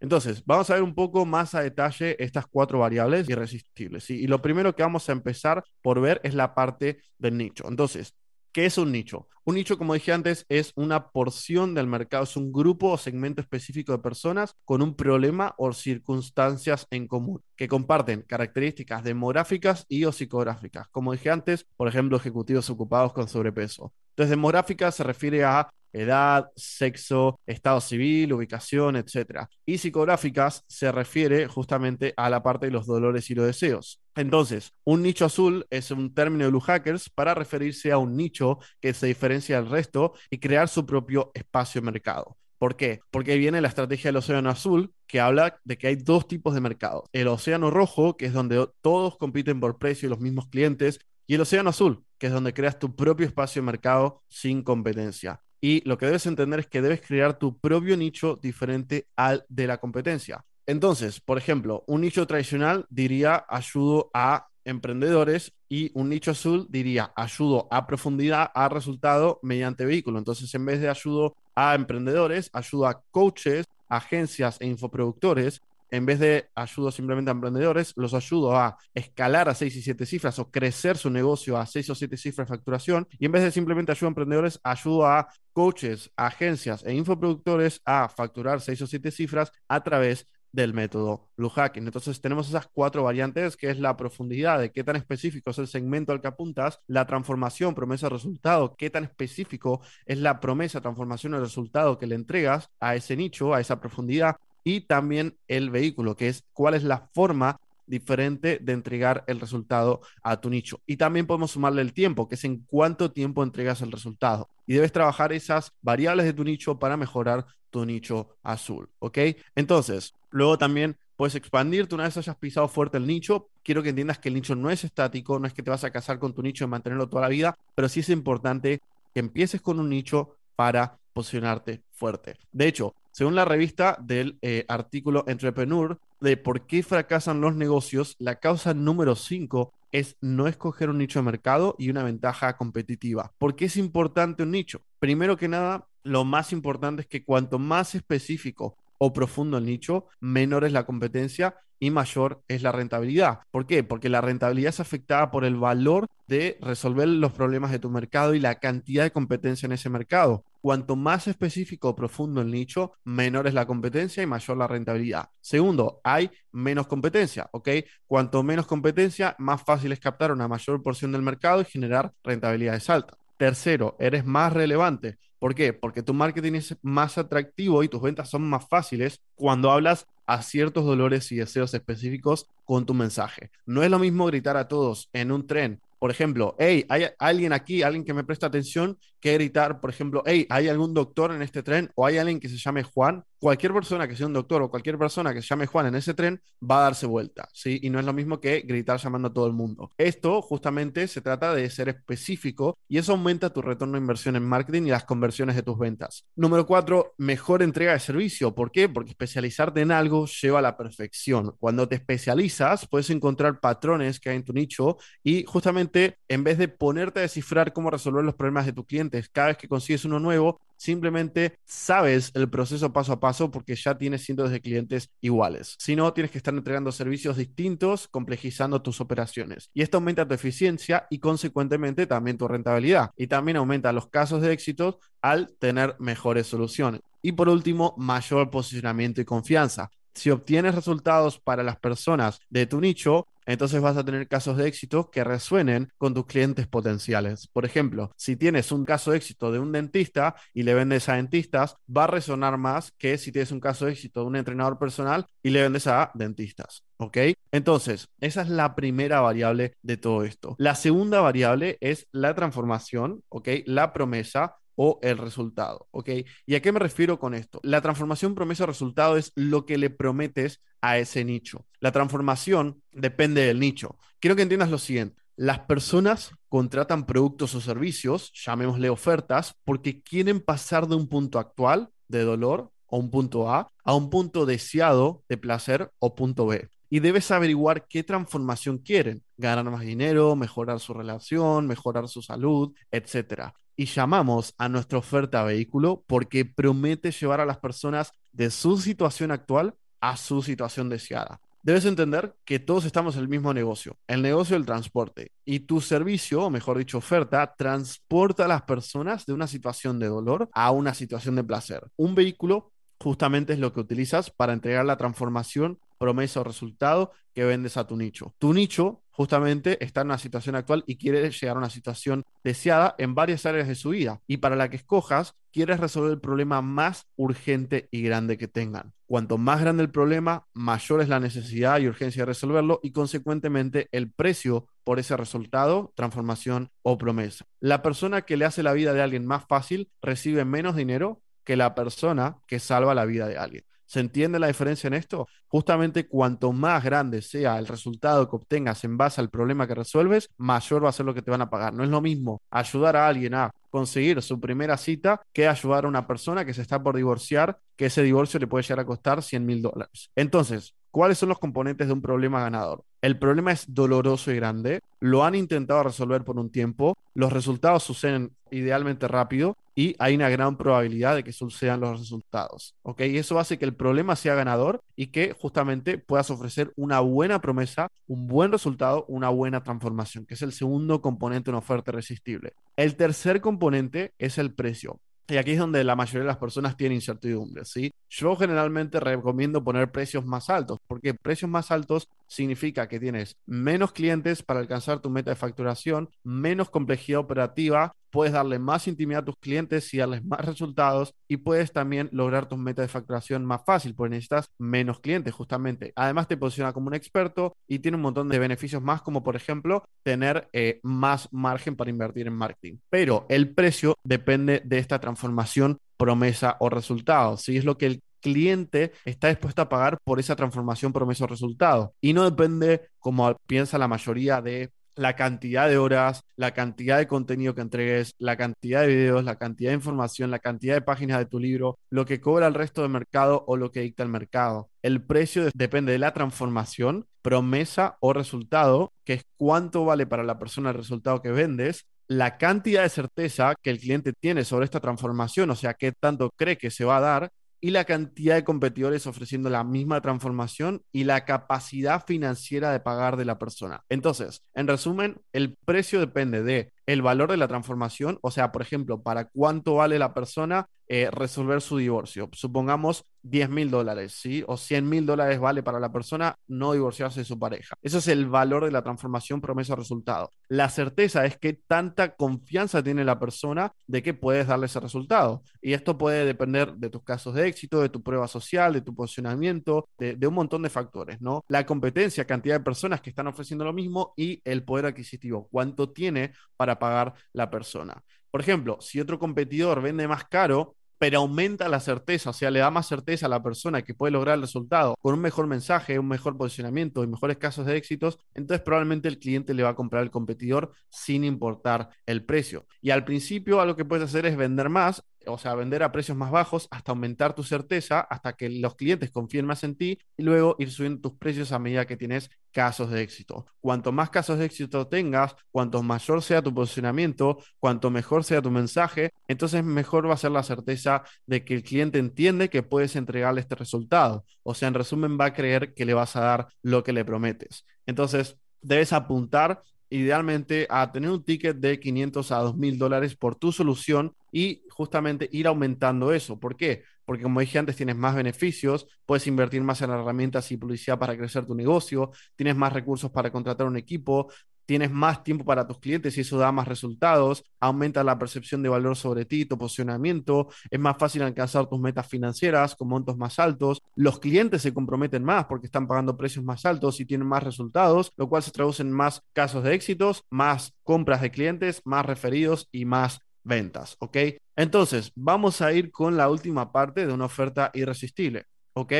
Entonces, 0.00 0.44
vamos 0.46 0.70
a 0.70 0.74
ver 0.74 0.82
un 0.84 0.94
poco 0.94 1.26
más 1.26 1.56
a 1.56 1.62
detalle 1.62 2.16
estas 2.22 2.46
cuatro 2.46 2.78
variables 2.78 3.28
irresistibles. 3.28 4.10
Y 4.10 4.28
lo 4.28 4.40
primero 4.40 4.76
que 4.76 4.84
vamos 4.84 5.08
a 5.08 5.12
empezar 5.12 5.64
por 5.82 6.00
ver 6.00 6.20
es 6.22 6.34
la 6.34 6.54
parte 6.54 6.98
del 7.18 7.36
nicho. 7.36 7.64
Entonces, 7.68 8.14
¿Qué 8.54 8.66
es 8.66 8.78
un 8.78 8.92
nicho? 8.92 9.26
Un 9.42 9.56
nicho, 9.56 9.76
como 9.76 9.94
dije 9.94 10.12
antes, 10.12 10.46
es 10.48 10.70
una 10.76 11.08
porción 11.08 11.74
del 11.74 11.88
mercado, 11.88 12.22
es 12.22 12.36
un 12.36 12.52
grupo 12.52 12.92
o 12.92 12.96
segmento 12.96 13.40
específico 13.40 13.90
de 13.90 13.98
personas 13.98 14.54
con 14.64 14.80
un 14.80 14.94
problema 14.94 15.56
o 15.58 15.72
circunstancias 15.72 16.86
en 16.92 17.08
común, 17.08 17.42
que 17.56 17.66
comparten 17.66 18.22
características 18.22 19.02
demográficas 19.02 19.86
y 19.88 20.04
o 20.04 20.12
psicográficas. 20.12 20.86
Como 20.92 21.10
dije 21.10 21.30
antes, 21.30 21.66
por 21.76 21.88
ejemplo, 21.88 22.16
ejecutivos 22.16 22.70
ocupados 22.70 23.12
con 23.12 23.26
sobrepeso. 23.26 23.92
Entonces, 24.10 24.30
demográfica 24.30 24.92
se 24.92 25.02
refiere 25.02 25.42
a 25.42 25.68
edad, 25.94 26.50
sexo, 26.56 27.40
estado 27.46 27.80
civil, 27.80 28.32
ubicación, 28.32 28.96
etc. 28.96 29.46
Y 29.64 29.78
psicográficas 29.78 30.64
se 30.66 30.92
refiere 30.92 31.46
justamente 31.48 32.12
a 32.16 32.28
la 32.28 32.42
parte 32.42 32.66
de 32.66 32.72
los 32.72 32.86
dolores 32.86 33.30
y 33.30 33.34
los 33.34 33.46
deseos. 33.46 34.00
Entonces, 34.16 34.72
un 34.84 35.02
nicho 35.02 35.24
azul 35.24 35.66
es 35.70 35.90
un 35.90 36.14
término 36.14 36.44
de 36.44 36.50
Blue 36.50 36.60
Hackers 36.60 37.10
para 37.10 37.34
referirse 37.34 37.90
a 37.90 37.98
un 37.98 38.16
nicho 38.16 38.58
que 38.80 38.94
se 38.94 39.06
diferencia 39.06 39.60
del 39.60 39.70
resto 39.70 40.12
y 40.30 40.38
crear 40.38 40.68
su 40.68 40.86
propio 40.86 41.30
espacio 41.34 41.80
de 41.80 41.86
mercado. 41.86 42.36
¿Por 42.58 42.76
qué? 42.76 43.00
Porque 43.10 43.36
viene 43.36 43.60
la 43.60 43.68
estrategia 43.68 44.08
del 44.08 44.16
océano 44.16 44.48
azul, 44.48 44.94
que 45.06 45.20
habla 45.20 45.60
de 45.64 45.76
que 45.76 45.88
hay 45.88 45.96
dos 45.96 46.26
tipos 46.26 46.54
de 46.54 46.60
mercado. 46.60 47.04
El 47.12 47.28
océano 47.28 47.70
rojo, 47.70 48.16
que 48.16 48.26
es 48.26 48.32
donde 48.32 48.66
todos 48.80 49.18
compiten 49.18 49.60
por 49.60 49.78
precio 49.78 50.06
y 50.06 50.10
los 50.10 50.20
mismos 50.20 50.48
clientes, 50.48 51.00
y 51.26 51.34
el 51.34 51.40
océano 51.40 51.70
azul, 51.70 52.04
que 52.18 52.28
es 52.28 52.32
donde 52.32 52.54
creas 52.54 52.78
tu 52.78 52.94
propio 52.94 53.26
espacio 53.26 53.60
de 53.60 53.66
mercado 53.66 54.22
sin 54.28 54.62
competencia. 54.62 55.43
Y 55.64 55.80
lo 55.88 55.96
que 55.96 56.04
debes 56.04 56.26
entender 56.26 56.60
es 56.60 56.66
que 56.66 56.82
debes 56.82 57.00
crear 57.00 57.38
tu 57.38 57.58
propio 57.58 57.96
nicho 57.96 58.36
diferente 58.36 59.06
al 59.16 59.46
de 59.48 59.66
la 59.66 59.78
competencia. 59.78 60.44
Entonces, 60.66 61.20
por 61.20 61.38
ejemplo, 61.38 61.84
un 61.86 62.02
nicho 62.02 62.26
tradicional 62.26 62.84
diría 62.90 63.46
ayudo 63.48 64.10
a 64.12 64.48
emprendedores 64.66 65.54
y 65.70 65.90
un 65.94 66.10
nicho 66.10 66.32
azul 66.32 66.66
diría 66.68 67.14
ayudo 67.16 67.66
a 67.70 67.86
profundidad 67.86 68.50
a 68.54 68.68
resultado 68.68 69.40
mediante 69.42 69.86
vehículo. 69.86 70.18
Entonces, 70.18 70.54
en 70.54 70.66
vez 70.66 70.82
de 70.82 70.90
ayudo 70.90 71.34
a 71.54 71.74
emprendedores, 71.74 72.50
ayudo 72.52 72.86
a 72.86 73.00
coaches, 73.10 73.64
agencias 73.88 74.58
e 74.60 74.66
infoproductores 74.66 75.62
en 75.94 76.06
vez 76.06 76.18
de 76.18 76.48
ayudo 76.54 76.90
simplemente 76.90 77.30
a 77.30 77.32
emprendedores, 77.32 77.92
los 77.96 78.14
ayudo 78.14 78.56
a 78.56 78.76
escalar 78.94 79.48
a 79.48 79.54
6 79.54 79.76
y 79.76 79.82
7 79.82 80.06
cifras 80.06 80.38
o 80.38 80.50
crecer 80.50 80.96
su 80.96 81.10
negocio 81.10 81.56
a 81.56 81.66
6 81.66 81.90
o 81.90 81.94
7 81.94 82.16
cifras 82.16 82.48
de 82.48 82.56
facturación. 82.56 83.06
Y 83.18 83.26
en 83.26 83.32
vez 83.32 83.42
de 83.42 83.50
simplemente 83.50 83.92
ayudo 83.92 84.06
a 84.06 84.10
emprendedores, 84.10 84.60
ayudo 84.62 85.06
a 85.06 85.28
coaches, 85.52 86.10
agencias 86.16 86.84
e 86.84 86.94
infoproductores 86.94 87.80
a 87.84 88.08
facturar 88.08 88.60
6 88.60 88.82
o 88.82 88.86
7 88.86 89.10
cifras 89.10 89.52
a 89.68 89.82
través 89.82 90.28
del 90.54 90.72
método 90.72 91.28
Blue 91.36 91.50
Hacking. 91.50 91.84
Entonces 91.84 92.20
tenemos 92.20 92.48
esas 92.48 92.68
cuatro 92.68 93.02
variantes, 93.02 93.56
que 93.56 93.70
es 93.70 93.80
la 93.80 93.96
profundidad 93.96 94.60
de 94.60 94.70
qué 94.70 94.84
tan 94.84 94.94
específico 94.94 95.50
es 95.50 95.58
el 95.58 95.66
segmento 95.66 96.12
al 96.12 96.20
que 96.20 96.28
apuntas, 96.28 96.80
la 96.86 97.06
transformación, 97.06 97.74
promesa, 97.74 98.08
resultado, 98.08 98.76
qué 98.76 98.88
tan 98.88 99.02
específico 99.02 99.80
es 100.06 100.18
la 100.18 100.38
promesa, 100.38 100.80
transformación 100.80 101.34
o 101.34 101.40
resultado 101.40 101.98
que 101.98 102.06
le 102.06 102.14
entregas 102.14 102.70
a 102.78 102.94
ese 102.94 103.16
nicho, 103.16 103.52
a 103.52 103.60
esa 103.60 103.80
profundidad, 103.80 104.36
y 104.64 104.80
también 104.82 105.36
el 105.46 105.70
vehículo, 105.70 106.16
que 106.16 106.28
es 106.28 106.44
cuál 106.52 106.74
es 106.74 106.82
la 106.82 107.08
forma 107.12 107.60
diferente 107.86 108.58
de 108.60 108.72
entregar 108.72 109.24
el 109.26 109.40
resultado 109.40 110.00
a 110.22 110.40
tu 110.40 110.48
nicho. 110.50 110.80
Y 110.86 110.96
también 110.96 111.26
podemos 111.26 111.50
sumarle 111.50 111.82
el 111.82 111.92
tiempo, 111.92 112.28
que 112.28 112.34
es 112.34 112.44
en 112.44 112.64
cuánto 112.64 113.12
tiempo 113.12 113.42
entregas 113.42 113.82
el 113.82 113.92
resultado. 113.92 114.48
Y 114.66 114.74
debes 114.74 114.92
trabajar 114.92 115.32
esas 115.32 115.72
variables 115.82 116.24
de 116.24 116.32
tu 116.32 116.44
nicho 116.44 116.78
para 116.78 116.96
mejorar 116.96 117.44
tu 117.70 117.84
nicho 117.84 118.36
azul, 118.42 118.88
¿ok? 119.00 119.18
Entonces, 119.54 120.14
luego 120.30 120.56
también 120.56 120.96
puedes 121.16 121.34
expandirte 121.34 121.94
una 121.94 122.04
vez 122.04 122.16
hayas 122.16 122.36
pisado 122.36 122.68
fuerte 122.68 122.98
el 122.98 123.06
nicho. 123.06 123.48
Quiero 123.62 123.82
que 123.82 123.90
entiendas 123.90 124.18
que 124.18 124.28
el 124.28 124.34
nicho 124.34 124.54
no 124.54 124.70
es 124.70 124.84
estático, 124.84 125.38
no 125.38 125.46
es 125.46 125.52
que 125.52 125.62
te 125.62 125.70
vas 125.70 125.84
a 125.84 125.90
casar 125.90 126.18
con 126.18 126.32
tu 126.34 126.42
nicho 126.42 126.64
y 126.64 126.68
mantenerlo 126.68 127.08
toda 127.08 127.22
la 127.22 127.28
vida, 127.28 127.58
pero 127.74 127.88
sí 127.88 128.00
es 128.00 128.08
importante 128.08 128.80
que 129.12 129.20
empieces 129.20 129.60
con 129.60 129.78
un 129.78 129.90
nicho 129.90 130.36
para 130.56 130.98
posicionarte 131.14 131.82
fuerte. 131.92 132.36
De 132.52 132.66
hecho, 132.66 132.94
según 133.12 133.34
la 133.34 133.44
revista 133.44 133.96
del 134.00 134.38
eh, 134.42 134.64
artículo 134.68 135.24
Entrepreneur 135.28 135.98
de 136.20 136.36
por 136.36 136.66
qué 136.66 136.82
fracasan 136.82 137.40
los 137.40 137.54
negocios, 137.54 138.16
la 138.18 138.40
causa 138.40 138.74
número 138.74 139.14
5 139.14 139.72
es 139.92 140.16
no 140.20 140.48
escoger 140.48 140.90
un 140.90 140.98
nicho 140.98 141.20
de 141.20 141.24
mercado 141.24 141.76
y 141.78 141.88
una 141.88 142.02
ventaja 142.02 142.56
competitiva. 142.56 143.32
¿Por 143.38 143.54
qué 143.54 143.66
es 143.66 143.76
importante 143.76 144.42
un 144.42 144.50
nicho? 144.50 144.80
Primero 144.98 145.36
que 145.36 145.46
nada, 145.46 145.86
lo 146.02 146.24
más 146.24 146.52
importante 146.52 147.02
es 147.02 147.08
que 147.08 147.24
cuanto 147.24 147.60
más 147.60 147.94
específico 147.94 148.76
o 148.98 149.12
profundo 149.12 149.58
el 149.58 149.66
nicho, 149.66 150.06
menor 150.20 150.64
es 150.64 150.72
la 150.72 150.84
competencia 150.84 151.54
y 151.78 151.90
mayor 151.90 152.42
es 152.48 152.62
la 152.62 152.72
rentabilidad. 152.72 153.40
¿Por 153.50 153.66
qué? 153.66 153.84
Porque 153.84 154.08
la 154.08 154.20
rentabilidad 154.20 154.70
es 154.70 154.80
afectada 154.80 155.30
por 155.30 155.44
el 155.44 155.56
valor 155.56 156.06
de 156.26 156.58
resolver 156.60 157.06
los 157.06 157.32
problemas 157.32 157.70
de 157.70 157.78
tu 157.78 157.90
mercado 157.90 158.34
y 158.34 158.40
la 158.40 158.58
cantidad 158.58 159.04
de 159.04 159.12
competencia 159.12 159.66
en 159.66 159.72
ese 159.72 159.90
mercado. 159.90 160.44
Cuanto 160.64 160.96
más 160.96 161.28
específico 161.28 161.90
o 161.90 161.94
profundo 161.94 162.40
el 162.40 162.50
nicho, 162.50 162.92
menor 163.04 163.46
es 163.46 163.52
la 163.52 163.66
competencia 163.66 164.22
y 164.22 164.26
mayor 164.26 164.56
la 164.56 164.66
rentabilidad. 164.66 165.28
Segundo, 165.42 166.00
hay 166.02 166.30
menos 166.52 166.86
competencia, 166.86 167.50
¿ok? 167.52 167.68
Cuanto 168.06 168.42
menos 168.42 168.64
competencia, 168.64 169.36
más 169.38 169.62
fácil 169.62 169.92
es 169.92 170.00
captar 170.00 170.32
una 170.32 170.48
mayor 170.48 170.82
porción 170.82 171.12
del 171.12 171.20
mercado 171.20 171.60
y 171.60 171.66
generar 171.66 172.14
rentabilidades 172.22 172.88
altas. 172.88 173.18
Tercero, 173.36 173.94
eres 174.00 174.24
más 174.24 174.54
relevante. 174.54 175.18
¿Por 175.38 175.54
qué? 175.54 175.74
Porque 175.74 176.02
tu 176.02 176.14
marketing 176.14 176.54
es 176.54 176.74
más 176.80 177.18
atractivo 177.18 177.82
y 177.82 177.88
tus 177.88 178.00
ventas 178.00 178.30
son 178.30 178.48
más 178.48 178.66
fáciles 178.66 179.20
cuando 179.34 179.70
hablas 179.70 180.06
a 180.24 180.40
ciertos 180.40 180.86
dolores 180.86 181.30
y 181.30 181.36
deseos 181.36 181.74
específicos 181.74 182.46
con 182.64 182.86
tu 182.86 182.94
mensaje. 182.94 183.50
No 183.66 183.82
es 183.82 183.90
lo 183.90 183.98
mismo 183.98 184.24
gritar 184.24 184.56
a 184.56 184.66
todos 184.66 185.10
en 185.12 185.30
un 185.30 185.46
tren 185.46 185.82
por 186.04 186.10
ejemplo, 186.10 186.54
hey, 186.58 186.84
hay 186.90 187.06
alguien 187.18 187.54
aquí, 187.54 187.82
alguien 187.82 188.04
que 188.04 188.12
me 188.12 188.24
presta 188.24 188.46
atención, 188.46 188.98
que 189.24 189.32
gritar, 189.32 189.80
por 189.80 189.88
ejemplo, 189.88 190.22
hey, 190.26 190.46
¿hay 190.50 190.68
algún 190.68 190.92
doctor 190.92 191.32
en 191.32 191.40
este 191.40 191.62
tren? 191.62 191.90
¿O 191.94 192.04
hay 192.04 192.18
alguien 192.18 192.38
que 192.38 192.50
se 192.50 192.58
llame 192.58 192.82
Juan? 192.82 193.24
Cualquier 193.38 193.72
persona 193.72 194.06
que 194.06 194.16
sea 194.16 194.26
un 194.26 194.34
doctor 194.34 194.60
o 194.60 194.70
cualquier 194.70 194.98
persona 194.98 195.32
que 195.32 195.40
se 195.40 195.48
llame 195.48 195.66
Juan 195.66 195.86
en 195.86 195.94
ese 195.94 196.12
tren 196.12 196.42
va 196.62 196.78
a 196.78 196.82
darse 196.84 197.06
vuelta, 197.06 197.48
¿sí? 197.52 197.78
Y 197.82 197.88
no 197.88 197.98
es 197.98 198.04
lo 198.04 198.12
mismo 198.12 198.38
que 198.38 198.60
gritar 198.60 198.98
llamando 198.98 199.28
a 199.28 199.32
todo 199.32 199.46
el 199.46 199.54
mundo. 199.54 199.90
Esto 199.96 200.42
justamente 200.42 201.08
se 201.08 201.22
trata 201.22 201.54
de 201.54 201.68
ser 201.70 201.88
específico 201.88 202.76
y 202.86 202.98
eso 202.98 203.12
aumenta 203.12 203.50
tu 203.50 203.62
retorno 203.62 203.94
de 203.94 204.00
inversión 204.00 204.36
en 204.36 204.44
marketing 204.44 204.82
y 204.82 204.90
las 204.90 205.04
conversiones 205.04 205.56
de 205.56 205.62
tus 205.62 205.78
ventas. 205.78 206.26
Número 206.36 206.66
cuatro, 206.66 207.14
mejor 207.16 207.62
entrega 207.62 207.92
de 207.92 208.00
servicio. 208.00 208.54
¿Por 208.54 208.70
qué? 208.70 208.90
Porque 208.90 209.12
especializarte 209.12 209.80
en 209.80 209.90
algo 209.90 210.26
lleva 210.26 210.58
a 210.58 210.62
la 210.62 210.76
perfección. 210.76 211.54
Cuando 211.58 211.88
te 211.88 211.94
especializas, 211.96 212.86
puedes 212.88 213.08
encontrar 213.08 213.60
patrones 213.60 214.20
que 214.20 214.30
hay 214.30 214.36
en 214.36 214.44
tu 214.44 214.52
nicho 214.52 214.98
y 215.22 215.44
justamente 215.44 216.18
en 216.28 216.44
vez 216.44 216.58
de 216.58 216.68
ponerte 216.68 217.20
a 217.20 217.22
descifrar 217.22 217.72
cómo 217.72 217.90
resolver 217.90 218.22
los 218.22 218.34
problemas 218.34 218.66
de 218.66 218.72
tus 218.74 218.86
cada 219.32 219.48
vez 219.48 219.56
que 219.56 219.68
consigues 219.68 220.04
uno 220.04 220.18
nuevo, 220.18 220.60
simplemente 220.76 221.58
sabes 221.64 222.30
el 222.34 222.48
proceso 222.50 222.92
paso 222.92 223.12
a 223.12 223.20
paso 223.20 223.50
porque 223.50 223.74
ya 223.74 223.96
tienes 223.96 224.24
cientos 224.24 224.50
de 224.50 224.60
clientes 224.60 225.10
iguales. 225.20 225.76
Si 225.78 225.96
no, 225.96 226.12
tienes 226.12 226.30
que 226.30 226.38
estar 226.38 226.54
entregando 226.54 226.92
servicios 226.92 227.36
distintos, 227.36 228.08
complejizando 228.08 228.82
tus 228.82 229.00
operaciones. 229.00 229.70
Y 229.72 229.82
esto 229.82 229.98
aumenta 229.98 230.26
tu 230.26 230.34
eficiencia 230.34 231.06
y 231.10 231.18
consecuentemente 231.18 232.06
también 232.06 232.38
tu 232.38 232.48
rentabilidad. 232.48 233.10
Y 233.16 233.26
también 233.26 233.56
aumenta 233.56 233.92
los 233.92 234.08
casos 234.08 234.42
de 234.42 234.52
éxito 234.52 234.98
al 235.22 235.54
tener 235.58 235.96
mejores 235.98 236.46
soluciones. 236.46 237.00
Y 237.22 237.32
por 237.32 237.48
último, 237.48 237.94
mayor 237.96 238.50
posicionamiento 238.50 239.20
y 239.20 239.24
confianza. 239.24 239.90
Si 240.14 240.30
obtienes 240.30 240.74
resultados 240.74 241.40
para 241.40 241.62
las 241.62 241.76
personas 241.78 242.38
de 242.48 242.66
tu 242.66 242.80
nicho, 242.80 243.26
entonces 243.46 243.80
vas 243.80 243.96
a 243.96 244.04
tener 244.04 244.28
casos 244.28 244.56
de 244.56 244.66
éxito 244.66 245.10
que 245.10 245.24
resuenen 245.24 245.92
con 245.98 246.14
tus 246.14 246.26
clientes 246.26 246.66
potenciales. 246.66 247.48
Por 247.48 247.64
ejemplo, 247.64 248.12
si 248.16 248.36
tienes 248.36 248.72
un 248.72 248.84
caso 248.84 249.10
de 249.10 249.18
éxito 249.18 249.52
de 249.52 249.58
un 249.58 249.72
dentista 249.72 250.34
y 250.52 250.62
le 250.62 250.74
vendes 250.74 251.08
a 251.08 251.14
dentistas, 251.14 251.76
va 251.94 252.04
a 252.04 252.08
resonar 252.08 252.58
más 252.58 252.92
que 252.98 253.18
si 253.18 253.32
tienes 253.32 253.52
un 253.52 253.60
caso 253.60 253.86
de 253.86 253.92
éxito 253.92 254.20
de 254.20 254.26
un 254.26 254.36
entrenador 254.36 254.78
personal 254.78 255.26
y 255.42 255.50
le 255.50 255.62
vendes 255.62 255.86
a 255.86 256.10
dentistas. 256.14 256.84
¿Ok? 256.96 257.18
Entonces, 257.50 258.08
esa 258.20 258.42
es 258.42 258.48
la 258.48 258.74
primera 258.74 259.20
variable 259.20 259.74
de 259.82 259.96
todo 259.96 260.24
esto. 260.24 260.54
La 260.58 260.74
segunda 260.74 261.20
variable 261.20 261.76
es 261.80 262.06
la 262.12 262.34
transformación, 262.34 263.22
¿ok? 263.28 263.48
La 263.66 263.92
promesa 263.92 264.56
o 264.76 264.98
el 265.02 265.18
resultado, 265.18 265.88
¿ok? 265.90 266.10
¿Y 266.46 266.54
a 266.54 266.62
qué 266.62 266.72
me 266.72 266.78
refiero 266.78 267.18
con 267.18 267.34
esto? 267.34 267.60
La 267.62 267.80
transformación 267.80 268.34
promesa-resultado 268.34 269.16
es 269.16 269.32
lo 269.34 269.66
que 269.66 269.78
le 269.78 269.90
prometes 269.90 270.62
a 270.80 270.98
ese 270.98 271.24
nicho. 271.24 271.66
La 271.80 271.92
transformación 271.92 272.82
depende 272.92 273.42
del 273.42 273.60
nicho. 273.60 273.98
Quiero 274.20 274.36
que 274.36 274.42
entiendas 274.42 274.70
lo 274.70 274.78
siguiente. 274.78 275.22
Las 275.36 275.60
personas 275.60 276.32
contratan 276.48 277.06
productos 277.06 277.54
o 277.54 277.60
servicios, 277.60 278.32
llamémosle 278.34 278.88
ofertas, 278.88 279.54
porque 279.64 280.02
quieren 280.02 280.40
pasar 280.40 280.86
de 280.86 280.94
un 280.94 281.08
punto 281.08 281.38
actual 281.38 281.90
de 282.08 282.22
dolor 282.22 282.70
o 282.86 282.98
un 282.98 283.10
punto 283.10 283.50
A 283.50 283.68
a 283.84 283.94
un 283.94 284.10
punto 284.10 284.46
deseado 284.46 285.24
de 285.28 285.36
placer 285.36 285.90
o 285.98 286.14
punto 286.14 286.46
B 286.46 286.68
y 286.88 287.00
debes 287.00 287.30
averiguar 287.32 287.88
qué 287.88 288.04
transformación 288.04 288.78
quieren. 288.78 289.24
Ganar 289.36 289.64
más 289.64 289.80
dinero, 289.80 290.36
mejorar 290.36 290.78
su 290.78 290.94
relación, 290.94 291.66
mejorar 291.66 292.06
su 292.06 292.22
salud, 292.22 292.72
etc 292.92 293.52
y 293.76 293.86
llamamos 293.86 294.54
a 294.58 294.68
nuestra 294.68 294.98
oferta 294.98 295.42
vehículo 295.42 296.04
porque 296.06 296.44
promete 296.44 297.10
llevar 297.10 297.40
a 297.40 297.46
las 297.46 297.58
personas 297.58 298.12
de 298.32 298.50
su 298.50 298.78
situación 298.78 299.30
actual 299.30 299.74
a 300.00 300.16
su 300.18 300.42
situación 300.42 300.90
deseada. 300.90 301.40
Debes 301.62 301.86
entender 301.86 302.34
que 302.44 302.58
todos 302.58 302.84
estamos 302.84 303.16
en 303.16 303.22
el 303.22 303.28
mismo 303.28 303.54
negocio, 303.54 303.96
el 304.06 304.20
negocio 304.20 304.54
del 304.54 304.66
transporte, 304.66 305.32
y 305.46 305.60
tu 305.60 305.80
servicio, 305.80 306.42
o 306.42 306.50
mejor 306.50 306.76
dicho, 306.76 306.98
oferta, 306.98 307.54
transporta 307.56 308.44
a 308.44 308.48
las 308.48 308.62
personas 308.62 309.24
de 309.24 309.32
una 309.32 309.46
situación 309.46 309.98
de 309.98 310.08
dolor 310.08 310.50
a 310.52 310.70
una 310.72 310.92
situación 310.92 311.36
de 311.36 311.44
placer. 311.44 311.82
Un 311.96 312.14
vehículo 312.14 312.70
justamente 313.00 313.54
es 313.54 313.58
lo 313.58 313.72
que 313.72 313.80
utilizas 313.80 314.30
para 314.30 314.52
entregar 314.52 314.84
la 314.84 314.98
transformación, 314.98 315.78
promesa 316.04 316.40
o 316.40 316.44
resultado 316.44 317.12
que 317.32 317.44
vendes 317.44 317.78
a 317.78 317.86
tu 317.86 317.96
nicho. 317.96 318.34
Tu 318.38 318.52
nicho 318.52 319.00
justamente 319.10 319.82
está 319.82 320.02
en 320.02 320.08
una 320.08 320.18
situación 320.18 320.54
actual 320.54 320.84
y 320.86 320.96
quiere 320.96 321.30
llegar 321.30 321.56
a 321.56 321.60
una 321.60 321.70
situación 321.70 322.24
deseada 322.42 322.94
en 322.98 323.14
varias 323.14 323.46
áreas 323.46 323.68
de 323.68 323.74
su 323.74 323.90
vida. 323.90 324.20
Y 324.26 324.36
para 324.36 324.54
la 324.54 324.68
que 324.68 324.76
escojas, 324.76 325.34
quieres 325.50 325.80
resolver 325.80 326.12
el 326.12 326.20
problema 326.20 326.60
más 326.60 327.06
urgente 327.16 327.88
y 327.90 328.02
grande 328.02 328.36
que 328.36 328.48
tengan. 328.48 328.92
Cuanto 329.06 329.38
más 329.38 329.62
grande 329.62 329.82
el 329.82 329.90
problema, 329.90 330.46
mayor 330.52 331.00
es 331.00 331.08
la 331.08 331.20
necesidad 331.20 331.80
y 331.80 331.88
urgencia 331.88 332.22
de 332.22 332.26
resolverlo 332.26 332.80
y 332.82 332.92
consecuentemente 332.92 333.88
el 333.92 334.12
precio 334.12 334.66
por 334.84 334.98
ese 334.98 335.16
resultado, 335.16 335.92
transformación 335.96 336.70
o 336.82 336.98
promesa. 336.98 337.46
La 337.60 337.80
persona 337.80 338.22
que 338.22 338.36
le 338.36 338.44
hace 338.44 338.62
la 338.62 338.74
vida 338.74 338.92
de 338.92 339.00
alguien 339.00 339.24
más 339.24 339.46
fácil 339.46 339.90
recibe 340.02 340.44
menos 340.44 340.76
dinero 340.76 341.22
que 341.44 341.56
la 341.56 341.74
persona 341.74 342.36
que 342.46 342.58
salva 342.58 342.94
la 342.94 343.06
vida 343.06 343.26
de 343.26 343.38
alguien. 343.38 343.64
¿Se 343.86 344.00
entiende 344.00 344.38
la 344.38 344.46
diferencia 344.46 344.88
en 344.88 344.94
esto? 344.94 345.28
Justamente 345.46 346.06
cuanto 346.08 346.52
más 346.52 346.82
grande 346.82 347.22
sea 347.22 347.58
el 347.58 347.66
resultado 347.66 348.28
que 348.28 348.36
obtengas 348.36 348.84
en 348.84 348.96
base 348.96 349.20
al 349.20 349.30
problema 349.30 349.66
que 349.66 349.74
resuelves, 349.74 350.30
mayor 350.36 350.84
va 350.84 350.88
a 350.88 350.92
ser 350.92 351.06
lo 351.06 351.14
que 351.14 351.22
te 351.22 351.30
van 351.30 351.42
a 351.42 351.50
pagar. 351.50 351.74
No 351.74 351.84
es 351.84 351.90
lo 351.90 352.00
mismo 352.00 352.42
ayudar 352.50 352.96
a 352.96 353.06
alguien 353.06 353.34
a 353.34 353.50
conseguir 353.70 354.22
su 354.22 354.40
primera 354.40 354.76
cita 354.76 355.20
que 355.32 355.48
ayudar 355.48 355.84
a 355.84 355.88
una 355.88 356.06
persona 356.06 356.44
que 356.44 356.54
se 356.54 356.62
está 356.62 356.82
por 356.82 356.96
divorciar, 356.96 357.58
que 357.76 357.86
ese 357.86 358.02
divorcio 358.02 358.38
le 358.40 358.46
puede 358.46 358.62
llegar 358.62 358.80
a 358.80 358.86
costar 358.86 359.22
100 359.22 359.44
mil 359.44 359.62
dólares. 359.62 360.10
Entonces, 360.14 360.74
¿cuáles 360.90 361.18
son 361.18 361.28
los 361.28 361.38
componentes 361.38 361.86
de 361.86 361.92
un 361.92 362.02
problema 362.02 362.40
ganador? 362.40 362.84
El 363.04 363.18
problema 363.18 363.52
es 363.52 363.66
doloroso 363.68 364.32
y 364.32 364.36
grande, 364.36 364.80
lo 364.98 365.26
han 365.26 365.34
intentado 365.34 365.82
resolver 365.82 366.24
por 366.24 366.38
un 366.38 366.50
tiempo, 366.50 366.96
los 367.12 367.30
resultados 367.30 367.82
suceden 367.82 368.30
idealmente 368.50 369.08
rápido 369.08 369.58
y 369.74 369.94
hay 369.98 370.14
una 370.14 370.30
gran 370.30 370.56
probabilidad 370.56 371.14
de 371.14 371.22
que 371.22 371.30
sucedan 371.30 371.80
los 371.80 372.00
resultados. 372.00 372.74
¿Ok? 372.82 373.02
Y 373.02 373.18
eso 373.18 373.38
hace 373.38 373.58
que 373.58 373.66
el 373.66 373.74
problema 373.74 374.16
sea 374.16 374.34
ganador 374.34 374.80
y 374.96 375.08
que 375.08 375.36
justamente 375.38 375.98
puedas 375.98 376.30
ofrecer 376.30 376.72
una 376.76 377.00
buena 377.00 377.42
promesa, 377.42 377.88
un 378.06 378.26
buen 378.26 378.50
resultado, 378.50 379.04
una 379.06 379.28
buena 379.28 379.62
transformación, 379.62 380.24
que 380.24 380.32
es 380.32 380.40
el 380.40 380.52
segundo 380.52 381.02
componente 381.02 381.50
de 381.50 381.50
una 381.50 381.58
oferta 381.58 381.90
irresistible. 381.90 382.54
El 382.74 382.96
tercer 382.96 383.42
componente 383.42 384.14
es 384.16 384.38
el 384.38 384.54
precio. 384.54 384.98
Y 385.26 385.38
aquí 385.38 385.52
es 385.52 385.58
donde 385.58 385.82
la 385.84 385.96
mayoría 385.96 386.20
de 386.20 386.26
las 386.26 386.36
personas 386.36 386.76
tienen 386.76 386.96
incertidumbre, 386.96 387.64
¿sí? 387.64 387.90
Yo 388.10 388.36
generalmente 388.36 389.00
recomiendo 389.00 389.64
poner 389.64 389.90
precios 389.90 390.26
más 390.26 390.50
altos, 390.50 390.78
porque 390.86 391.14
precios 391.14 391.50
más 391.50 391.70
altos 391.70 392.08
significa 392.26 392.88
que 392.88 393.00
tienes 393.00 393.36
menos 393.46 393.92
clientes 393.92 394.42
para 394.42 394.60
alcanzar 394.60 395.00
tu 395.00 395.08
meta 395.08 395.30
de 395.30 395.36
facturación, 395.36 396.10
menos 396.24 396.68
complejidad 396.68 397.20
operativa, 397.20 397.94
puedes 398.14 398.32
darle 398.32 398.60
más 398.60 398.86
intimidad 398.86 399.22
a 399.22 399.24
tus 399.24 399.34
clientes 399.40 399.92
y 399.92 399.98
darles 399.98 400.24
más 400.24 400.38
resultados 400.38 401.16
y 401.26 401.38
puedes 401.38 401.72
también 401.72 402.08
lograr 402.12 402.48
tus 402.48 402.56
metas 402.60 402.84
de 402.84 402.88
facturación 402.88 403.44
más 403.44 403.62
fácil 403.66 403.92
porque 403.92 404.10
necesitas 404.10 404.52
menos 404.56 405.00
clientes 405.00 405.34
justamente. 405.34 405.92
Además 405.96 406.28
te 406.28 406.36
posiciona 406.36 406.72
como 406.72 406.86
un 406.86 406.94
experto 406.94 407.56
y 407.66 407.80
tiene 407.80 407.96
un 407.96 408.02
montón 408.02 408.28
de 408.28 408.38
beneficios 408.38 408.80
más 408.80 409.02
como 409.02 409.24
por 409.24 409.34
ejemplo 409.34 409.82
tener 410.04 410.48
eh, 410.52 410.78
más 410.84 411.28
margen 411.32 411.74
para 411.74 411.90
invertir 411.90 412.28
en 412.28 412.34
marketing. 412.34 412.76
Pero 412.88 413.26
el 413.28 413.52
precio 413.52 413.96
depende 414.04 414.62
de 414.64 414.78
esta 414.78 415.00
transformación, 415.00 415.78
promesa 415.96 416.56
o 416.60 416.70
resultado. 416.70 417.36
Si 417.36 417.56
es 417.56 417.64
lo 417.64 417.76
que 417.76 417.86
el 417.86 418.02
cliente 418.20 418.92
está 419.04 419.26
dispuesto 419.26 419.60
a 419.60 419.68
pagar 419.68 419.98
por 420.04 420.20
esa 420.20 420.36
transformación, 420.36 420.92
promesa 420.92 421.24
o 421.24 421.26
resultado. 421.26 421.94
Y 422.00 422.12
no 422.12 422.22
depende, 422.22 422.88
como 423.00 423.36
piensa 423.48 423.76
la 423.76 423.88
mayoría 423.88 424.40
de 424.40 424.70
la 424.96 425.16
cantidad 425.16 425.68
de 425.68 425.78
horas, 425.78 426.22
la 426.36 426.52
cantidad 426.52 426.98
de 426.98 427.06
contenido 427.06 427.54
que 427.54 427.60
entregues, 427.60 428.14
la 428.18 428.36
cantidad 428.36 428.82
de 428.82 428.88
videos, 428.88 429.24
la 429.24 429.36
cantidad 429.36 429.70
de 429.70 429.76
información, 429.76 430.30
la 430.30 430.38
cantidad 430.38 430.74
de 430.74 430.82
páginas 430.82 431.18
de 431.18 431.26
tu 431.26 431.38
libro, 431.38 431.78
lo 431.90 432.04
que 432.04 432.20
cobra 432.20 432.46
el 432.46 432.54
resto 432.54 432.82
del 432.82 432.90
mercado 432.90 433.44
o 433.46 433.56
lo 433.56 433.70
que 433.70 433.80
dicta 433.80 434.02
el 434.02 434.08
mercado. 434.08 434.70
El 434.82 435.02
precio 435.02 435.48
depende 435.54 435.92
de 435.92 435.98
la 435.98 436.12
transformación, 436.12 437.06
promesa 437.22 437.96
o 438.00 438.12
resultado, 438.12 438.92
que 439.04 439.14
es 439.14 439.24
cuánto 439.36 439.84
vale 439.84 440.06
para 440.06 440.24
la 440.24 440.38
persona 440.38 440.70
el 440.70 440.76
resultado 440.76 441.22
que 441.22 441.30
vendes, 441.30 441.86
la 442.06 442.36
cantidad 442.36 442.82
de 442.82 442.88
certeza 442.90 443.54
que 443.62 443.70
el 443.70 443.78
cliente 443.78 444.12
tiene 444.12 444.44
sobre 444.44 444.66
esta 444.66 444.80
transformación, 444.80 445.50
o 445.50 445.56
sea, 445.56 445.74
qué 445.74 445.92
tanto 445.92 446.30
cree 446.36 446.58
que 446.58 446.70
se 446.70 446.84
va 446.84 446.98
a 446.98 447.00
dar, 447.00 447.30
y 447.64 447.70
la 447.70 447.86
cantidad 447.86 448.34
de 448.34 448.44
competidores 448.44 449.06
ofreciendo 449.06 449.48
la 449.48 449.64
misma 449.64 450.02
transformación 450.02 450.82
y 450.92 451.04
la 451.04 451.24
capacidad 451.24 452.04
financiera 452.04 452.70
de 452.70 452.80
pagar 452.80 453.16
de 453.16 453.24
la 453.24 453.38
persona. 453.38 453.82
Entonces, 453.88 454.42
en 454.52 454.68
resumen, 454.68 455.22
el 455.32 455.56
precio 455.64 455.98
depende 455.98 456.42
de 456.42 456.74
el 456.86 457.02
valor 457.02 457.30
de 457.30 457.36
la 457.36 457.48
transformación, 457.48 458.18
o 458.22 458.30
sea, 458.30 458.52
por 458.52 458.62
ejemplo, 458.62 459.02
para 459.02 459.26
cuánto 459.28 459.76
vale 459.76 459.98
la 459.98 460.14
persona 460.14 460.68
eh, 460.86 461.08
resolver 461.10 461.62
su 461.62 461.78
divorcio. 461.78 462.28
Supongamos 462.32 463.06
10 463.22 463.48
mil 463.48 463.70
dólares, 463.70 464.18
¿sí? 464.20 464.44
O 464.46 464.58
100 464.58 464.86
mil 464.86 465.06
dólares 465.06 465.40
vale 465.40 465.62
para 465.62 465.80
la 465.80 465.90
persona 465.90 466.36
no 466.46 466.74
divorciarse 466.74 467.20
de 467.20 467.24
su 467.24 467.38
pareja. 467.38 467.74
Eso 467.80 467.98
es 467.98 468.08
el 468.08 468.26
valor 468.26 468.66
de 468.66 468.70
la 468.70 468.82
transformación 468.82 469.40
promesa-resultado. 469.40 470.28
La 470.48 470.68
certeza 470.68 471.24
es 471.24 471.38
que 471.38 471.54
tanta 471.54 472.16
confianza 472.16 472.82
tiene 472.82 473.02
la 473.02 473.18
persona 473.18 473.72
de 473.86 474.02
que 474.02 474.12
puedes 474.12 474.46
darle 474.46 474.66
ese 474.66 474.78
resultado. 474.78 475.42
Y 475.62 475.72
esto 475.72 475.96
puede 475.96 476.26
depender 476.26 476.74
de 476.74 476.90
tus 476.90 477.02
casos 477.02 477.34
de 477.34 477.48
éxito, 477.48 477.80
de 477.80 477.88
tu 477.88 478.02
prueba 478.02 478.28
social, 478.28 478.74
de 478.74 478.82
tu 478.82 478.94
posicionamiento, 478.94 479.88
de, 479.96 480.16
de 480.16 480.26
un 480.26 480.34
montón 480.34 480.60
de 480.62 480.68
factores, 480.68 481.18
¿no? 481.22 481.42
La 481.48 481.64
competencia, 481.64 482.26
cantidad 482.26 482.58
de 482.58 482.64
personas 482.64 483.00
que 483.00 483.08
están 483.08 483.26
ofreciendo 483.26 483.64
lo 483.64 483.72
mismo 483.72 484.12
y 484.18 484.42
el 484.44 484.64
poder 484.64 484.84
adquisitivo, 484.84 485.48
cuánto 485.50 485.90
tiene 485.90 486.34
para 486.58 486.73
pagar 486.78 487.14
la 487.32 487.50
persona. 487.50 488.02
Por 488.30 488.40
ejemplo, 488.40 488.78
si 488.80 489.00
otro 489.00 489.18
competidor 489.18 489.80
vende 489.80 490.08
más 490.08 490.24
caro, 490.24 490.76
pero 490.98 491.18
aumenta 491.18 491.68
la 491.68 491.80
certeza, 491.80 492.30
o 492.30 492.32
sea, 492.32 492.50
le 492.50 492.60
da 492.60 492.70
más 492.70 492.86
certeza 492.86 493.26
a 493.26 493.28
la 493.28 493.42
persona 493.42 493.82
que 493.82 493.94
puede 493.94 494.12
lograr 494.12 494.36
el 494.36 494.40
resultado 494.42 494.96
con 495.00 495.14
un 495.14 495.20
mejor 495.20 495.46
mensaje, 495.46 495.98
un 495.98 496.08
mejor 496.08 496.36
posicionamiento 496.36 497.04
y 497.04 497.06
mejores 497.06 497.36
casos 497.36 497.66
de 497.66 497.76
éxitos, 497.76 498.18
entonces 498.34 498.64
probablemente 498.64 499.08
el 499.08 499.18
cliente 499.18 499.54
le 499.54 499.62
va 499.62 499.70
a 499.70 499.74
comprar 499.74 500.02
al 500.02 500.10
competidor 500.10 500.72
sin 500.88 501.24
importar 501.24 501.90
el 502.06 502.24
precio. 502.24 502.66
Y 502.80 502.90
al 502.90 503.04
principio 503.04 503.60
algo 503.60 503.76
que 503.76 503.84
puedes 503.84 504.04
hacer 504.04 504.26
es 504.26 504.36
vender 504.36 504.68
más 504.68 505.02
o 505.26 505.38
sea, 505.38 505.54
vender 505.54 505.82
a 505.82 505.92
precios 505.92 506.16
más 506.16 506.30
bajos 506.30 506.68
hasta 506.70 506.92
aumentar 506.92 507.34
tu 507.34 507.42
certeza, 507.42 508.00
hasta 508.00 508.34
que 508.34 508.48
los 508.50 508.76
clientes 508.76 509.10
confíen 509.10 509.46
más 509.46 509.64
en 509.64 509.76
ti 509.76 509.98
y 510.16 510.22
luego 510.22 510.56
ir 510.58 510.70
subiendo 510.70 511.00
tus 511.00 511.18
precios 511.18 511.52
a 511.52 511.58
medida 511.58 511.86
que 511.86 511.96
tienes 511.96 512.30
casos 512.52 512.90
de 512.90 513.02
éxito. 513.02 513.46
Cuanto 513.60 513.92
más 513.92 514.10
casos 514.10 514.38
de 514.38 514.44
éxito 514.44 514.86
tengas, 514.86 515.34
cuanto 515.50 515.82
mayor 515.82 516.22
sea 516.22 516.40
tu 516.40 516.54
posicionamiento, 516.54 517.38
cuanto 517.58 517.90
mejor 517.90 518.24
sea 518.24 518.40
tu 518.40 518.50
mensaje, 518.50 519.12
entonces 519.28 519.64
mejor 519.64 520.08
va 520.08 520.14
a 520.14 520.16
ser 520.16 520.30
la 520.30 520.42
certeza 520.42 521.02
de 521.26 521.44
que 521.44 521.54
el 521.54 521.62
cliente 521.64 521.98
entiende 521.98 522.48
que 522.48 522.62
puedes 522.62 522.96
entregarle 522.96 523.40
este 523.40 523.56
resultado. 523.56 524.24
O 524.42 524.54
sea, 524.54 524.68
en 524.68 524.74
resumen, 524.74 525.18
va 525.20 525.26
a 525.26 525.34
creer 525.34 525.74
que 525.74 525.84
le 525.84 525.94
vas 525.94 526.16
a 526.16 526.20
dar 526.20 526.48
lo 526.62 526.84
que 526.84 526.92
le 526.92 527.04
prometes. 527.04 527.66
Entonces, 527.86 528.38
debes 528.62 528.92
apuntar 528.92 529.62
idealmente 529.90 530.66
a 530.70 530.90
tener 530.92 531.10
un 531.10 531.24
ticket 531.24 531.56
de 531.56 531.78
500 531.78 532.32
a 532.32 532.42
2.000 532.42 532.78
dólares 532.78 533.16
por 533.16 533.36
tu 533.36 533.52
solución 533.52 534.14
y 534.32 534.62
justamente 534.70 535.28
ir 535.32 535.46
aumentando 535.46 536.12
eso. 536.12 536.38
¿Por 536.40 536.56
qué? 536.56 536.82
Porque 537.04 537.22
como 537.22 537.40
dije 537.40 537.58
antes, 537.58 537.76
tienes 537.76 537.96
más 537.96 538.14
beneficios, 538.14 538.86
puedes 539.06 539.26
invertir 539.26 539.62
más 539.62 539.82
en 539.82 539.90
herramientas 539.90 540.50
y 540.50 540.56
publicidad 540.56 540.98
para 540.98 541.16
crecer 541.16 541.46
tu 541.46 541.54
negocio, 541.54 542.10
tienes 542.34 542.56
más 542.56 542.72
recursos 542.72 543.10
para 543.10 543.30
contratar 543.30 543.66
un 543.66 543.76
equipo, 543.76 544.32
tienes 544.66 544.90
más 544.90 545.22
tiempo 545.22 545.44
para 545.44 545.66
tus 545.66 545.78
clientes 545.78 546.16
y 546.16 546.22
eso 546.22 546.38
da 546.38 546.52
más 546.52 546.68
resultados, 546.68 547.44
aumenta 547.60 548.04
la 548.04 548.18
percepción 548.18 548.62
de 548.62 548.68
valor 548.68 548.96
sobre 548.96 549.24
ti, 549.24 549.44
tu 549.44 549.58
posicionamiento, 549.58 550.48
es 550.70 550.80
más 550.80 550.96
fácil 550.98 551.22
alcanzar 551.22 551.66
tus 551.66 551.80
metas 551.80 552.08
financieras 552.08 552.74
con 552.74 552.88
montos 552.88 553.16
más 553.16 553.38
altos, 553.38 553.82
los 553.94 554.18
clientes 554.18 554.62
se 554.62 554.74
comprometen 554.74 555.24
más 555.24 555.46
porque 555.46 555.66
están 555.66 555.86
pagando 555.86 556.16
precios 556.16 556.44
más 556.44 556.64
altos 556.64 557.00
y 557.00 557.04
tienen 557.04 557.26
más 557.26 557.42
resultados, 557.42 558.12
lo 558.16 558.28
cual 558.28 558.42
se 558.42 558.50
traduce 558.50 558.82
en 558.82 558.92
más 558.92 559.22
casos 559.32 559.64
de 559.64 559.74
éxitos, 559.74 560.24
más 560.30 560.74
compras 560.82 561.20
de 561.20 561.30
clientes, 561.30 561.82
más 561.84 562.04
referidos 562.06 562.68
y 562.72 562.84
más 562.84 563.20
ventas, 563.42 563.96
¿ok? 564.00 564.16
Entonces, 564.56 565.12
vamos 565.14 565.60
a 565.60 565.72
ir 565.72 565.90
con 565.90 566.16
la 566.16 566.28
última 566.28 566.72
parte 566.72 567.06
de 567.06 567.12
una 567.12 567.26
oferta 567.26 567.70
irresistible, 567.74 568.46
¿ok? 568.72 568.92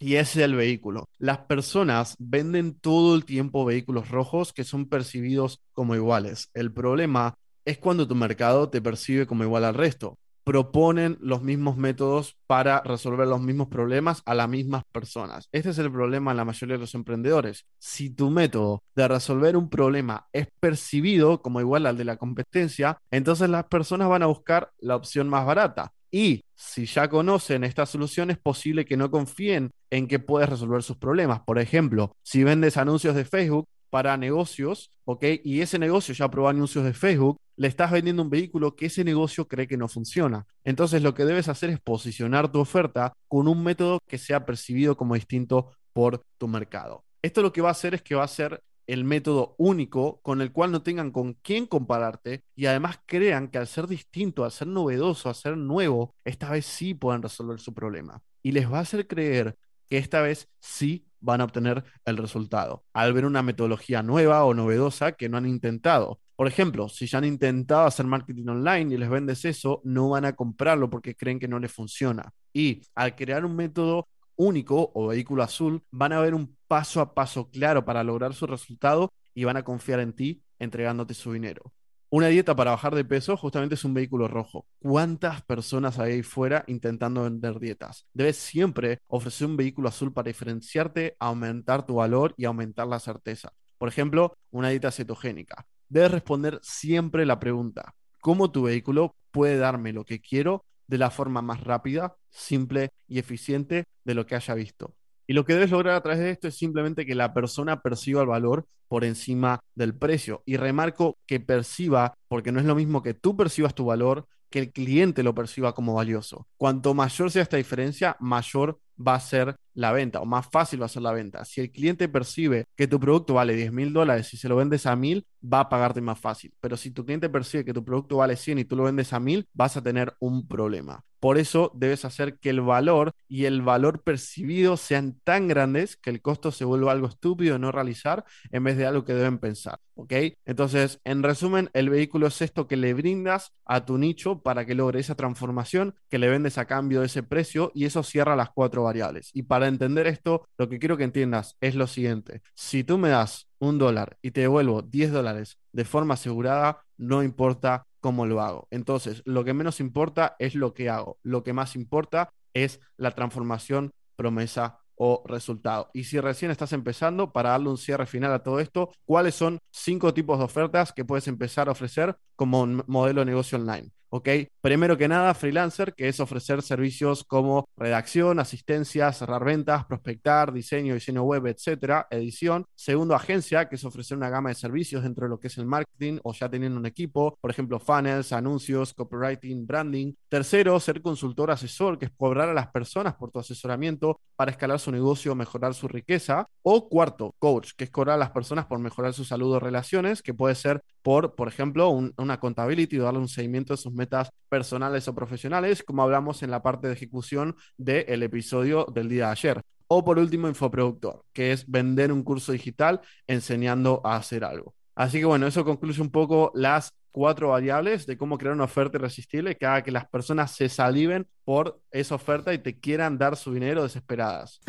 Y 0.00 0.16
es 0.16 0.34
el 0.36 0.56
vehículo. 0.56 1.08
Las 1.18 1.38
personas 1.38 2.16
venden 2.18 2.74
todo 2.74 3.14
el 3.14 3.24
tiempo 3.24 3.64
vehículos 3.64 4.08
rojos 4.08 4.52
que 4.52 4.64
son 4.64 4.88
percibidos 4.88 5.60
como 5.72 5.94
iguales. 5.94 6.50
El 6.54 6.72
problema 6.72 7.34
es 7.64 7.78
cuando 7.78 8.08
tu 8.08 8.14
mercado 8.14 8.70
te 8.70 8.80
percibe 8.80 9.26
como 9.26 9.44
igual 9.44 9.64
al 9.64 9.74
resto 9.74 10.18
proponen 10.50 11.16
los 11.20 11.42
mismos 11.42 11.76
métodos 11.76 12.36
para 12.46 12.80
resolver 12.82 13.28
los 13.28 13.40
mismos 13.40 13.68
problemas 13.68 14.22
a 14.24 14.34
las 14.34 14.48
mismas 14.48 14.82
personas. 14.90 15.48
Este 15.52 15.70
es 15.70 15.78
el 15.78 15.92
problema 15.92 16.32
en 16.32 16.38
la 16.38 16.44
mayoría 16.44 16.74
de 16.74 16.80
los 16.80 16.94
emprendedores. 16.94 17.66
Si 17.78 18.10
tu 18.10 18.30
método 18.30 18.82
de 18.96 19.06
resolver 19.06 19.56
un 19.56 19.70
problema 19.70 20.26
es 20.32 20.48
percibido 20.58 21.42
como 21.42 21.60
igual 21.60 21.86
al 21.86 21.96
de 21.96 22.04
la 22.04 22.16
competencia, 22.16 22.98
entonces 23.12 23.48
las 23.48 23.66
personas 23.66 24.08
van 24.08 24.24
a 24.24 24.26
buscar 24.26 24.72
la 24.80 24.96
opción 24.96 25.28
más 25.28 25.46
barata. 25.46 25.92
Y 26.10 26.42
si 26.54 26.86
ya 26.86 27.08
conocen 27.08 27.64
esta 27.64 27.86
solución, 27.86 28.30
es 28.30 28.38
posible 28.38 28.84
que 28.84 28.96
no 28.96 29.10
confíen 29.10 29.70
en 29.90 30.08
que 30.08 30.18
puedes 30.18 30.48
resolver 30.48 30.82
sus 30.82 30.96
problemas. 30.96 31.40
Por 31.40 31.58
ejemplo, 31.58 32.16
si 32.22 32.44
vendes 32.44 32.76
anuncios 32.76 33.14
de 33.14 33.24
Facebook 33.24 33.66
para 33.90 34.16
negocios, 34.16 34.90
¿ok? 35.04 35.24
Y 35.44 35.60
ese 35.60 35.78
negocio 35.78 36.14
ya 36.14 36.30
probó 36.30 36.48
anuncios 36.48 36.84
de 36.84 36.94
Facebook, 36.94 37.36
le 37.56 37.68
estás 37.68 37.90
vendiendo 37.90 38.22
un 38.22 38.30
vehículo 38.30 38.74
que 38.76 38.86
ese 38.86 39.04
negocio 39.04 39.46
cree 39.46 39.66
que 39.66 39.76
no 39.76 39.88
funciona. 39.88 40.46
Entonces 40.64 41.02
lo 41.02 41.14
que 41.14 41.24
debes 41.24 41.48
hacer 41.48 41.70
es 41.70 41.80
posicionar 41.80 42.50
tu 42.50 42.60
oferta 42.60 43.12
con 43.28 43.48
un 43.48 43.62
método 43.62 43.98
que 44.08 44.18
sea 44.18 44.46
percibido 44.46 44.96
como 44.96 45.14
distinto 45.14 45.72
por 45.92 46.22
tu 46.38 46.48
mercado. 46.48 47.04
Esto 47.22 47.42
lo 47.42 47.52
que 47.52 47.60
va 47.60 47.68
a 47.68 47.72
hacer 47.72 47.94
es 47.94 48.02
que 48.02 48.14
va 48.14 48.24
a 48.24 48.28
ser 48.28 48.62
el 48.92 49.04
método 49.04 49.54
único 49.56 50.20
con 50.22 50.40
el 50.40 50.50
cual 50.50 50.72
no 50.72 50.82
tengan 50.82 51.12
con 51.12 51.34
quién 51.34 51.66
compararte 51.66 52.44
y 52.56 52.66
además 52.66 52.98
crean 53.06 53.48
que 53.48 53.58
al 53.58 53.68
ser 53.68 53.86
distinto, 53.86 54.44
al 54.44 54.50
ser 54.50 54.66
novedoso, 54.66 55.28
al 55.28 55.36
ser 55.36 55.56
nuevo, 55.56 56.16
esta 56.24 56.50
vez 56.50 56.66
sí 56.66 56.94
pueden 56.94 57.22
resolver 57.22 57.60
su 57.60 57.72
problema. 57.72 58.20
Y 58.42 58.50
les 58.50 58.70
va 58.70 58.78
a 58.78 58.82
hacer 58.82 59.06
creer 59.06 59.56
que 59.88 59.98
esta 59.98 60.22
vez 60.22 60.48
sí 60.60 61.06
van 61.20 61.40
a 61.40 61.44
obtener 61.44 61.84
el 62.04 62.16
resultado, 62.16 62.84
al 62.92 63.12
ver 63.12 63.26
una 63.26 63.42
metodología 63.42 64.02
nueva 64.02 64.44
o 64.44 64.54
novedosa 64.54 65.12
que 65.12 65.28
no 65.28 65.36
han 65.36 65.46
intentado. 65.46 66.20
Por 66.34 66.48
ejemplo, 66.48 66.88
si 66.88 67.06
ya 67.06 67.18
han 67.18 67.26
intentado 67.26 67.86
hacer 67.86 68.06
marketing 68.06 68.48
online 68.48 68.94
y 68.94 68.98
les 68.98 69.10
vendes 69.10 69.44
eso, 69.44 69.82
no 69.84 70.08
van 70.08 70.24
a 70.24 70.34
comprarlo 70.34 70.90
porque 70.90 71.14
creen 71.14 71.38
que 71.38 71.46
no 71.48 71.60
les 71.60 71.70
funciona. 71.72 72.32
Y 72.52 72.82
al 72.94 73.14
crear 73.14 73.44
un 73.44 73.54
método 73.54 74.08
único 74.36 74.90
o 74.94 75.08
vehículo 75.08 75.42
azul, 75.42 75.82
van 75.90 76.12
a 76.12 76.20
ver 76.20 76.34
un 76.34 76.56
paso 76.70 77.00
a 77.00 77.14
paso 77.14 77.50
claro 77.50 77.84
para 77.84 78.04
lograr 78.04 78.32
su 78.32 78.46
resultado 78.46 79.12
y 79.34 79.42
van 79.42 79.56
a 79.56 79.64
confiar 79.64 79.98
en 79.98 80.12
ti 80.12 80.44
entregándote 80.60 81.14
su 81.14 81.32
dinero. 81.32 81.72
Una 82.10 82.28
dieta 82.28 82.54
para 82.54 82.70
bajar 82.70 82.94
de 82.94 83.04
peso 83.04 83.36
justamente 83.36 83.74
es 83.74 83.84
un 83.84 83.92
vehículo 83.92 84.28
rojo. 84.28 84.68
¿Cuántas 84.78 85.42
personas 85.42 85.98
hay 85.98 86.12
ahí 86.12 86.22
fuera 86.22 86.62
intentando 86.68 87.24
vender 87.24 87.58
dietas? 87.58 88.06
Debes 88.14 88.36
siempre 88.36 89.00
ofrecer 89.08 89.48
un 89.48 89.56
vehículo 89.56 89.88
azul 89.88 90.12
para 90.12 90.28
diferenciarte, 90.28 91.16
aumentar 91.18 91.84
tu 91.84 91.96
valor 91.96 92.34
y 92.36 92.44
aumentar 92.44 92.86
la 92.86 93.00
certeza. 93.00 93.52
Por 93.76 93.88
ejemplo, 93.88 94.36
una 94.52 94.68
dieta 94.68 94.92
cetogénica. 94.92 95.66
Debes 95.88 96.12
responder 96.12 96.60
siempre 96.62 97.26
la 97.26 97.40
pregunta, 97.40 97.96
¿cómo 98.20 98.52
tu 98.52 98.62
vehículo 98.62 99.16
puede 99.32 99.56
darme 99.56 99.92
lo 99.92 100.04
que 100.04 100.20
quiero 100.20 100.64
de 100.86 100.98
la 100.98 101.10
forma 101.10 101.42
más 101.42 101.64
rápida, 101.64 102.14
simple 102.28 102.90
y 103.08 103.18
eficiente 103.18 103.86
de 104.04 104.14
lo 104.14 104.24
que 104.24 104.36
haya 104.36 104.54
visto? 104.54 104.94
Y 105.30 105.32
lo 105.32 105.44
que 105.44 105.52
debes 105.52 105.70
lograr 105.70 105.94
a 105.94 106.00
través 106.00 106.18
de 106.18 106.30
esto 106.32 106.48
es 106.48 106.56
simplemente 106.56 107.06
que 107.06 107.14
la 107.14 107.32
persona 107.32 107.82
perciba 107.82 108.20
el 108.20 108.26
valor 108.26 108.66
por 108.88 109.04
encima 109.04 109.60
del 109.76 109.94
precio. 109.94 110.42
Y 110.44 110.56
remarco 110.56 111.18
que 111.24 111.38
perciba, 111.38 112.14
porque 112.26 112.50
no 112.50 112.58
es 112.58 112.66
lo 112.66 112.74
mismo 112.74 113.00
que 113.00 113.14
tú 113.14 113.36
percibas 113.36 113.76
tu 113.76 113.84
valor, 113.84 114.26
que 114.50 114.58
el 114.58 114.72
cliente 114.72 115.22
lo 115.22 115.32
perciba 115.32 115.72
como 115.72 115.94
valioso. 115.94 116.48
Cuanto 116.56 116.94
mayor 116.94 117.30
sea 117.30 117.42
esta 117.42 117.58
diferencia, 117.58 118.16
mayor 118.18 118.80
va 118.98 119.14
a 119.14 119.20
ser 119.20 119.54
la 119.74 119.92
venta 119.92 120.20
o 120.20 120.26
más 120.26 120.46
fácil 120.50 120.80
va 120.82 120.86
a 120.86 120.88
ser 120.88 121.02
la 121.02 121.12
venta. 121.12 121.44
Si 121.44 121.60
el 121.60 121.70
cliente 121.70 122.08
percibe 122.08 122.66
que 122.76 122.88
tu 122.88 122.98
producto 123.00 123.34
vale 123.34 123.54
10 123.54 123.72
mil 123.72 123.92
dólares 123.92 124.32
y 124.34 124.36
se 124.36 124.48
lo 124.48 124.56
vendes 124.56 124.86
a 124.86 124.96
mil, 124.96 125.26
va 125.42 125.60
a 125.60 125.68
pagarte 125.68 126.00
más 126.00 126.18
fácil. 126.18 126.52
Pero 126.60 126.76
si 126.76 126.90
tu 126.90 127.04
cliente 127.04 127.28
percibe 127.28 127.64
que 127.64 127.72
tu 127.72 127.84
producto 127.84 128.18
vale 128.18 128.36
100 128.36 128.58
y 128.58 128.64
tú 128.64 128.76
lo 128.76 128.84
vendes 128.84 129.12
a 129.12 129.20
mil, 129.20 129.48
vas 129.52 129.76
a 129.76 129.82
tener 129.82 130.14
un 130.20 130.46
problema. 130.46 131.04
Por 131.20 131.36
eso 131.36 131.70
debes 131.74 132.06
hacer 132.06 132.38
que 132.38 132.48
el 132.48 132.62
valor 132.62 133.12
y 133.28 133.44
el 133.44 133.60
valor 133.60 134.02
percibido 134.02 134.78
sean 134.78 135.20
tan 135.22 135.48
grandes 135.48 135.96
que 135.98 136.08
el 136.08 136.22
costo 136.22 136.50
se 136.50 136.64
vuelva 136.64 136.92
algo 136.92 137.08
estúpido 137.08 137.52
de 137.52 137.58
no 137.58 137.70
realizar 137.70 138.24
en 138.50 138.64
vez 138.64 138.78
de 138.78 138.86
algo 138.86 139.04
que 139.04 139.12
deben 139.12 139.38
pensar. 139.38 139.78
¿Ok? 139.94 140.14
Entonces, 140.46 140.98
en 141.04 141.22
resumen, 141.22 141.68
el 141.74 141.90
vehículo 141.90 142.28
es 142.28 142.40
esto 142.40 142.66
que 142.66 142.78
le 142.78 142.94
brindas 142.94 143.52
a 143.66 143.84
tu 143.84 143.98
nicho 143.98 144.40
para 144.40 144.64
que 144.64 144.74
logre 144.74 145.00
esa 145.00 145.14
transformación 145.14 145.94
que 146.08 146.18
le 146.18 146.30
vendes 146.30 146.56
a 146.56 146.64
cambio 146.64 147.00
de 147.00 147.06
ese 147.06 147.22
precio 147.22 147.70
y 147.74 147.84
eso 147.84 148.02
cierra 148.02 148.34
las 148.34 148.50
cuatro 148.50 148.84
variables. 148.84 149.30
Y 149.34 149.42
para 149.42 149.59
entender 149.68 150.06
esto, 150.06 150.46
lo 150.58 150.68
que 150.68 150.78
quiero 150.78 150.96
que 150.96 151.04
entiendas 151.04 151.56
es 151.60 151.74
lo 151.74 151.86
siguiente. 151.86 152.42
Si 152.54 152.84
tú 152.84 152.98
me 152.98 153.08
das 153.08 153.48
un 153.58 153.78
dólar 153.78 154.18
y 154.22 154.30
te 154.30 154.42
devuelvo 154.42 154.82
10 154.82 155.12
dólares 155.12 155.58
de 155.72 155.84
forma 155.84 156.14
asegurada, 156.14 156.84
no 156.96 157.22
importa 157.22 157.86
cómo 158.00 158.26
lo 158.26 158.40
hago. 158.40 158.66
Entonces, 158.70 159.22
lo 159.24 159.44
que 159.44 159.54
menos 159.54 159.80
importa 159.80 160.36
es 160.38 160.54
lo 160.54 160.74
que 160.74 160.88
hago. 160.88 161.18
Lo 161.22 161.42
que 161.42 161.52
más 161.52 161.76
importa 161.76 162.32
es 162.54 162.80
la 162.96 163.12
transformación, 163.12 163.92
promesa 164.16 164.80
o 164.96 165.22
resultado. 165.26 165.90
Y 165.94 166.04
si 166.04 166.20
recién 166.20 166.50
estás 166.50 166.72
empezando, 166.74 167.32
para 167.32 167.50
darle 167.50 167.70
un 167.70 167.78
cierre 167.78 168.06
final 168.06 168.32
a 168.32 168.42
todo 168.42 168.60
esto, 168.60 168.90
¿cuáles 169.06 169.34
son 169.34 169.58
cinco 169.70 170.12
tipos 170.12 170.38
de 170.38 170.44
ofertas 170.44 170.92
que 170.92 171.06
puedes 171.06 171.26
empezar 171.26 171.68
a 171.68 171.72
ofrecer 171.72 172.16
como 172.36 172.60
un 172.60 172.84
modelo 172.86 173.20
de 173.20 173.26
negocio 173.26 173.56
online? 173.58 173.90
¿Ok? 174.10 174.28
Primero 174.60 174.96
que 174.98 175.08
nada, 175.08 175.32
freelancer, 175.34 175.94
que 175.94 176.08
es 176.08 176.20
ofrecer 176.20 176.62
servicios 176.62 177.24
como 177.24 177.68
redacción, 177.76 178.38
asistencia, 178.38 179.12
cerrar 179.12 179.44
ventas, 179.44 179.86
prospectar, 179.86 180.52
diseño, 180.52 180.94
diseño 180.94 181.22
web, 181.22 181.46
etcétera, 181.46 182.06
edición. 182.10 182.66
Segundo, 182.74 183.14
agencia, 183.14 183.68
que 183.68 183.76
es 183.76 183.84
ofrecer 183.84 184.16
una 184.16 184.28
gama 184.28 184.50
de 184.50 184.54
servicios 184.56 185.02
dentro 185.02 185.24
de 185.26 185.30
lo 185.30 185.38
que 185.38 185.48
es 185.48 185.58
el 185.58 185.66
marketing 185.66 186.18
o 186.22 186.32
ya 186.32 186.48
teniendo 186.48 186.78
un 186.78 186.86
equipo, 186.86 187.38
por 187.40 187.50
ejemplo, 187.50 187.78
funnels, 187.78 188.32
anuncios, 188.32 188.92
copywriting, 188.92 189.66
branding. 189.66 190.12
Tercero, 190.28 190.78
ser 190.80 191.00
consultor 191.00 191.50
asesor, 191.50 191.98
que 191.98 192.06
es 192.06 192.12
cobrar 192.16 192.48
a 192.48 192.54
las 192.54 192.68
personas 192.68 193.14
por 193.14 193.30
tu 193.30 193.38
asesoramiento 193.38 194.20
para 194.36 194.50
escalar 194.50 194.78
su 194.78 194.90
negocio, 194.90 195.34
mejorar 195.34 195.74
su 195.74 195.88
riqueza. 195.88 196.46
O 196.62 196.88
cuarto, 196.88 197.34
coach, 197.38 197.70
que 197.76 197.84
es 197.84 197.90
cobrar 197.90 198.16
a 198.16 198.18
las 198.18 198.30
personas 198.30 198.66
por 198.66 198.78
mejorar 198.78 199.14
su 199.14 199.24
salud 199.24 199.52
o 199.54 199.60
relaciones, 199.60 200.22
que 200.22 200.34
puede 200.34 200.54
ser 200.54 200.82
por, 201.02 201.34
por 201.34 201.48
ejemplo, 201.48 201.90
una 201.90 202.40
contabilidad 202.40 202.88
y 202.90 202.98
darle 202.98 203.20
un 203.20 203.28
seguimiento 203.28 203.74
de 203.74 203.78
sus 203.78 203.92
metas 204.00 204.30
personales 204.48 205.06
o 205.08 205.14
profesionales, 205.14 205.82
como 205.82 206.02
hablamos 206.02 206.42
en 206.42 206.50
la 206.50 206.62
parte 206.62 206.88
de 206.88 206.94
ejecución 206.94 207.56
del 207.76 208.22
episodio 208.22 208.86
del 208.92 209.08
día 209.08 209.26
de 209.26 209.32
ayer. 209.32 209.62
O 209.86 210.02
por 210.04 210.18
último, 210.18 210.48
infoproductor, 210.48 211.24
que 211.32 211.52
es 211.52 211.68
vender 211.68 212.12
un 212.12 212.22
curso 212.22 212.52
digital 212.52 213.00
enseñando 213.26 214.00
a 214.04 214.16
hacer 214.16 214.44
algo. 214.44 214.74
Así 214.94 215.18
que 215.18 215.24
bueno, 215.24 215.46
eso 215.46 215.64
concluye 215.64 216.00
un 216.00 216.10
poco 216.10 216.52
las 216.54 216.92
cuatro 217.10 217.48
variables 217.48 218.06
de 218.06 218.16
cómo 218.16 218.38
crear 218.38 218.54
una 218.54 218.64
oferta 218.64 218.98
irresistible 218.98 219.56
que 219.56 219.66
haga 219.66 219.82
que 219.82 219.90
las 219.90 220.08
personas 220.08 220.54
se 220.54 220.68
saliven 220.68 221.26
por 221.44 221.80
esa 221.90 222.14
oferta 222.14 222.54
y 222.54 222.58
te 222.58 222.78
quieran 222.78 223.18
dar 223.18 223.36
su 223.36 223.52
dinero 223.52 223.82
desesperadas. 223.82 224.60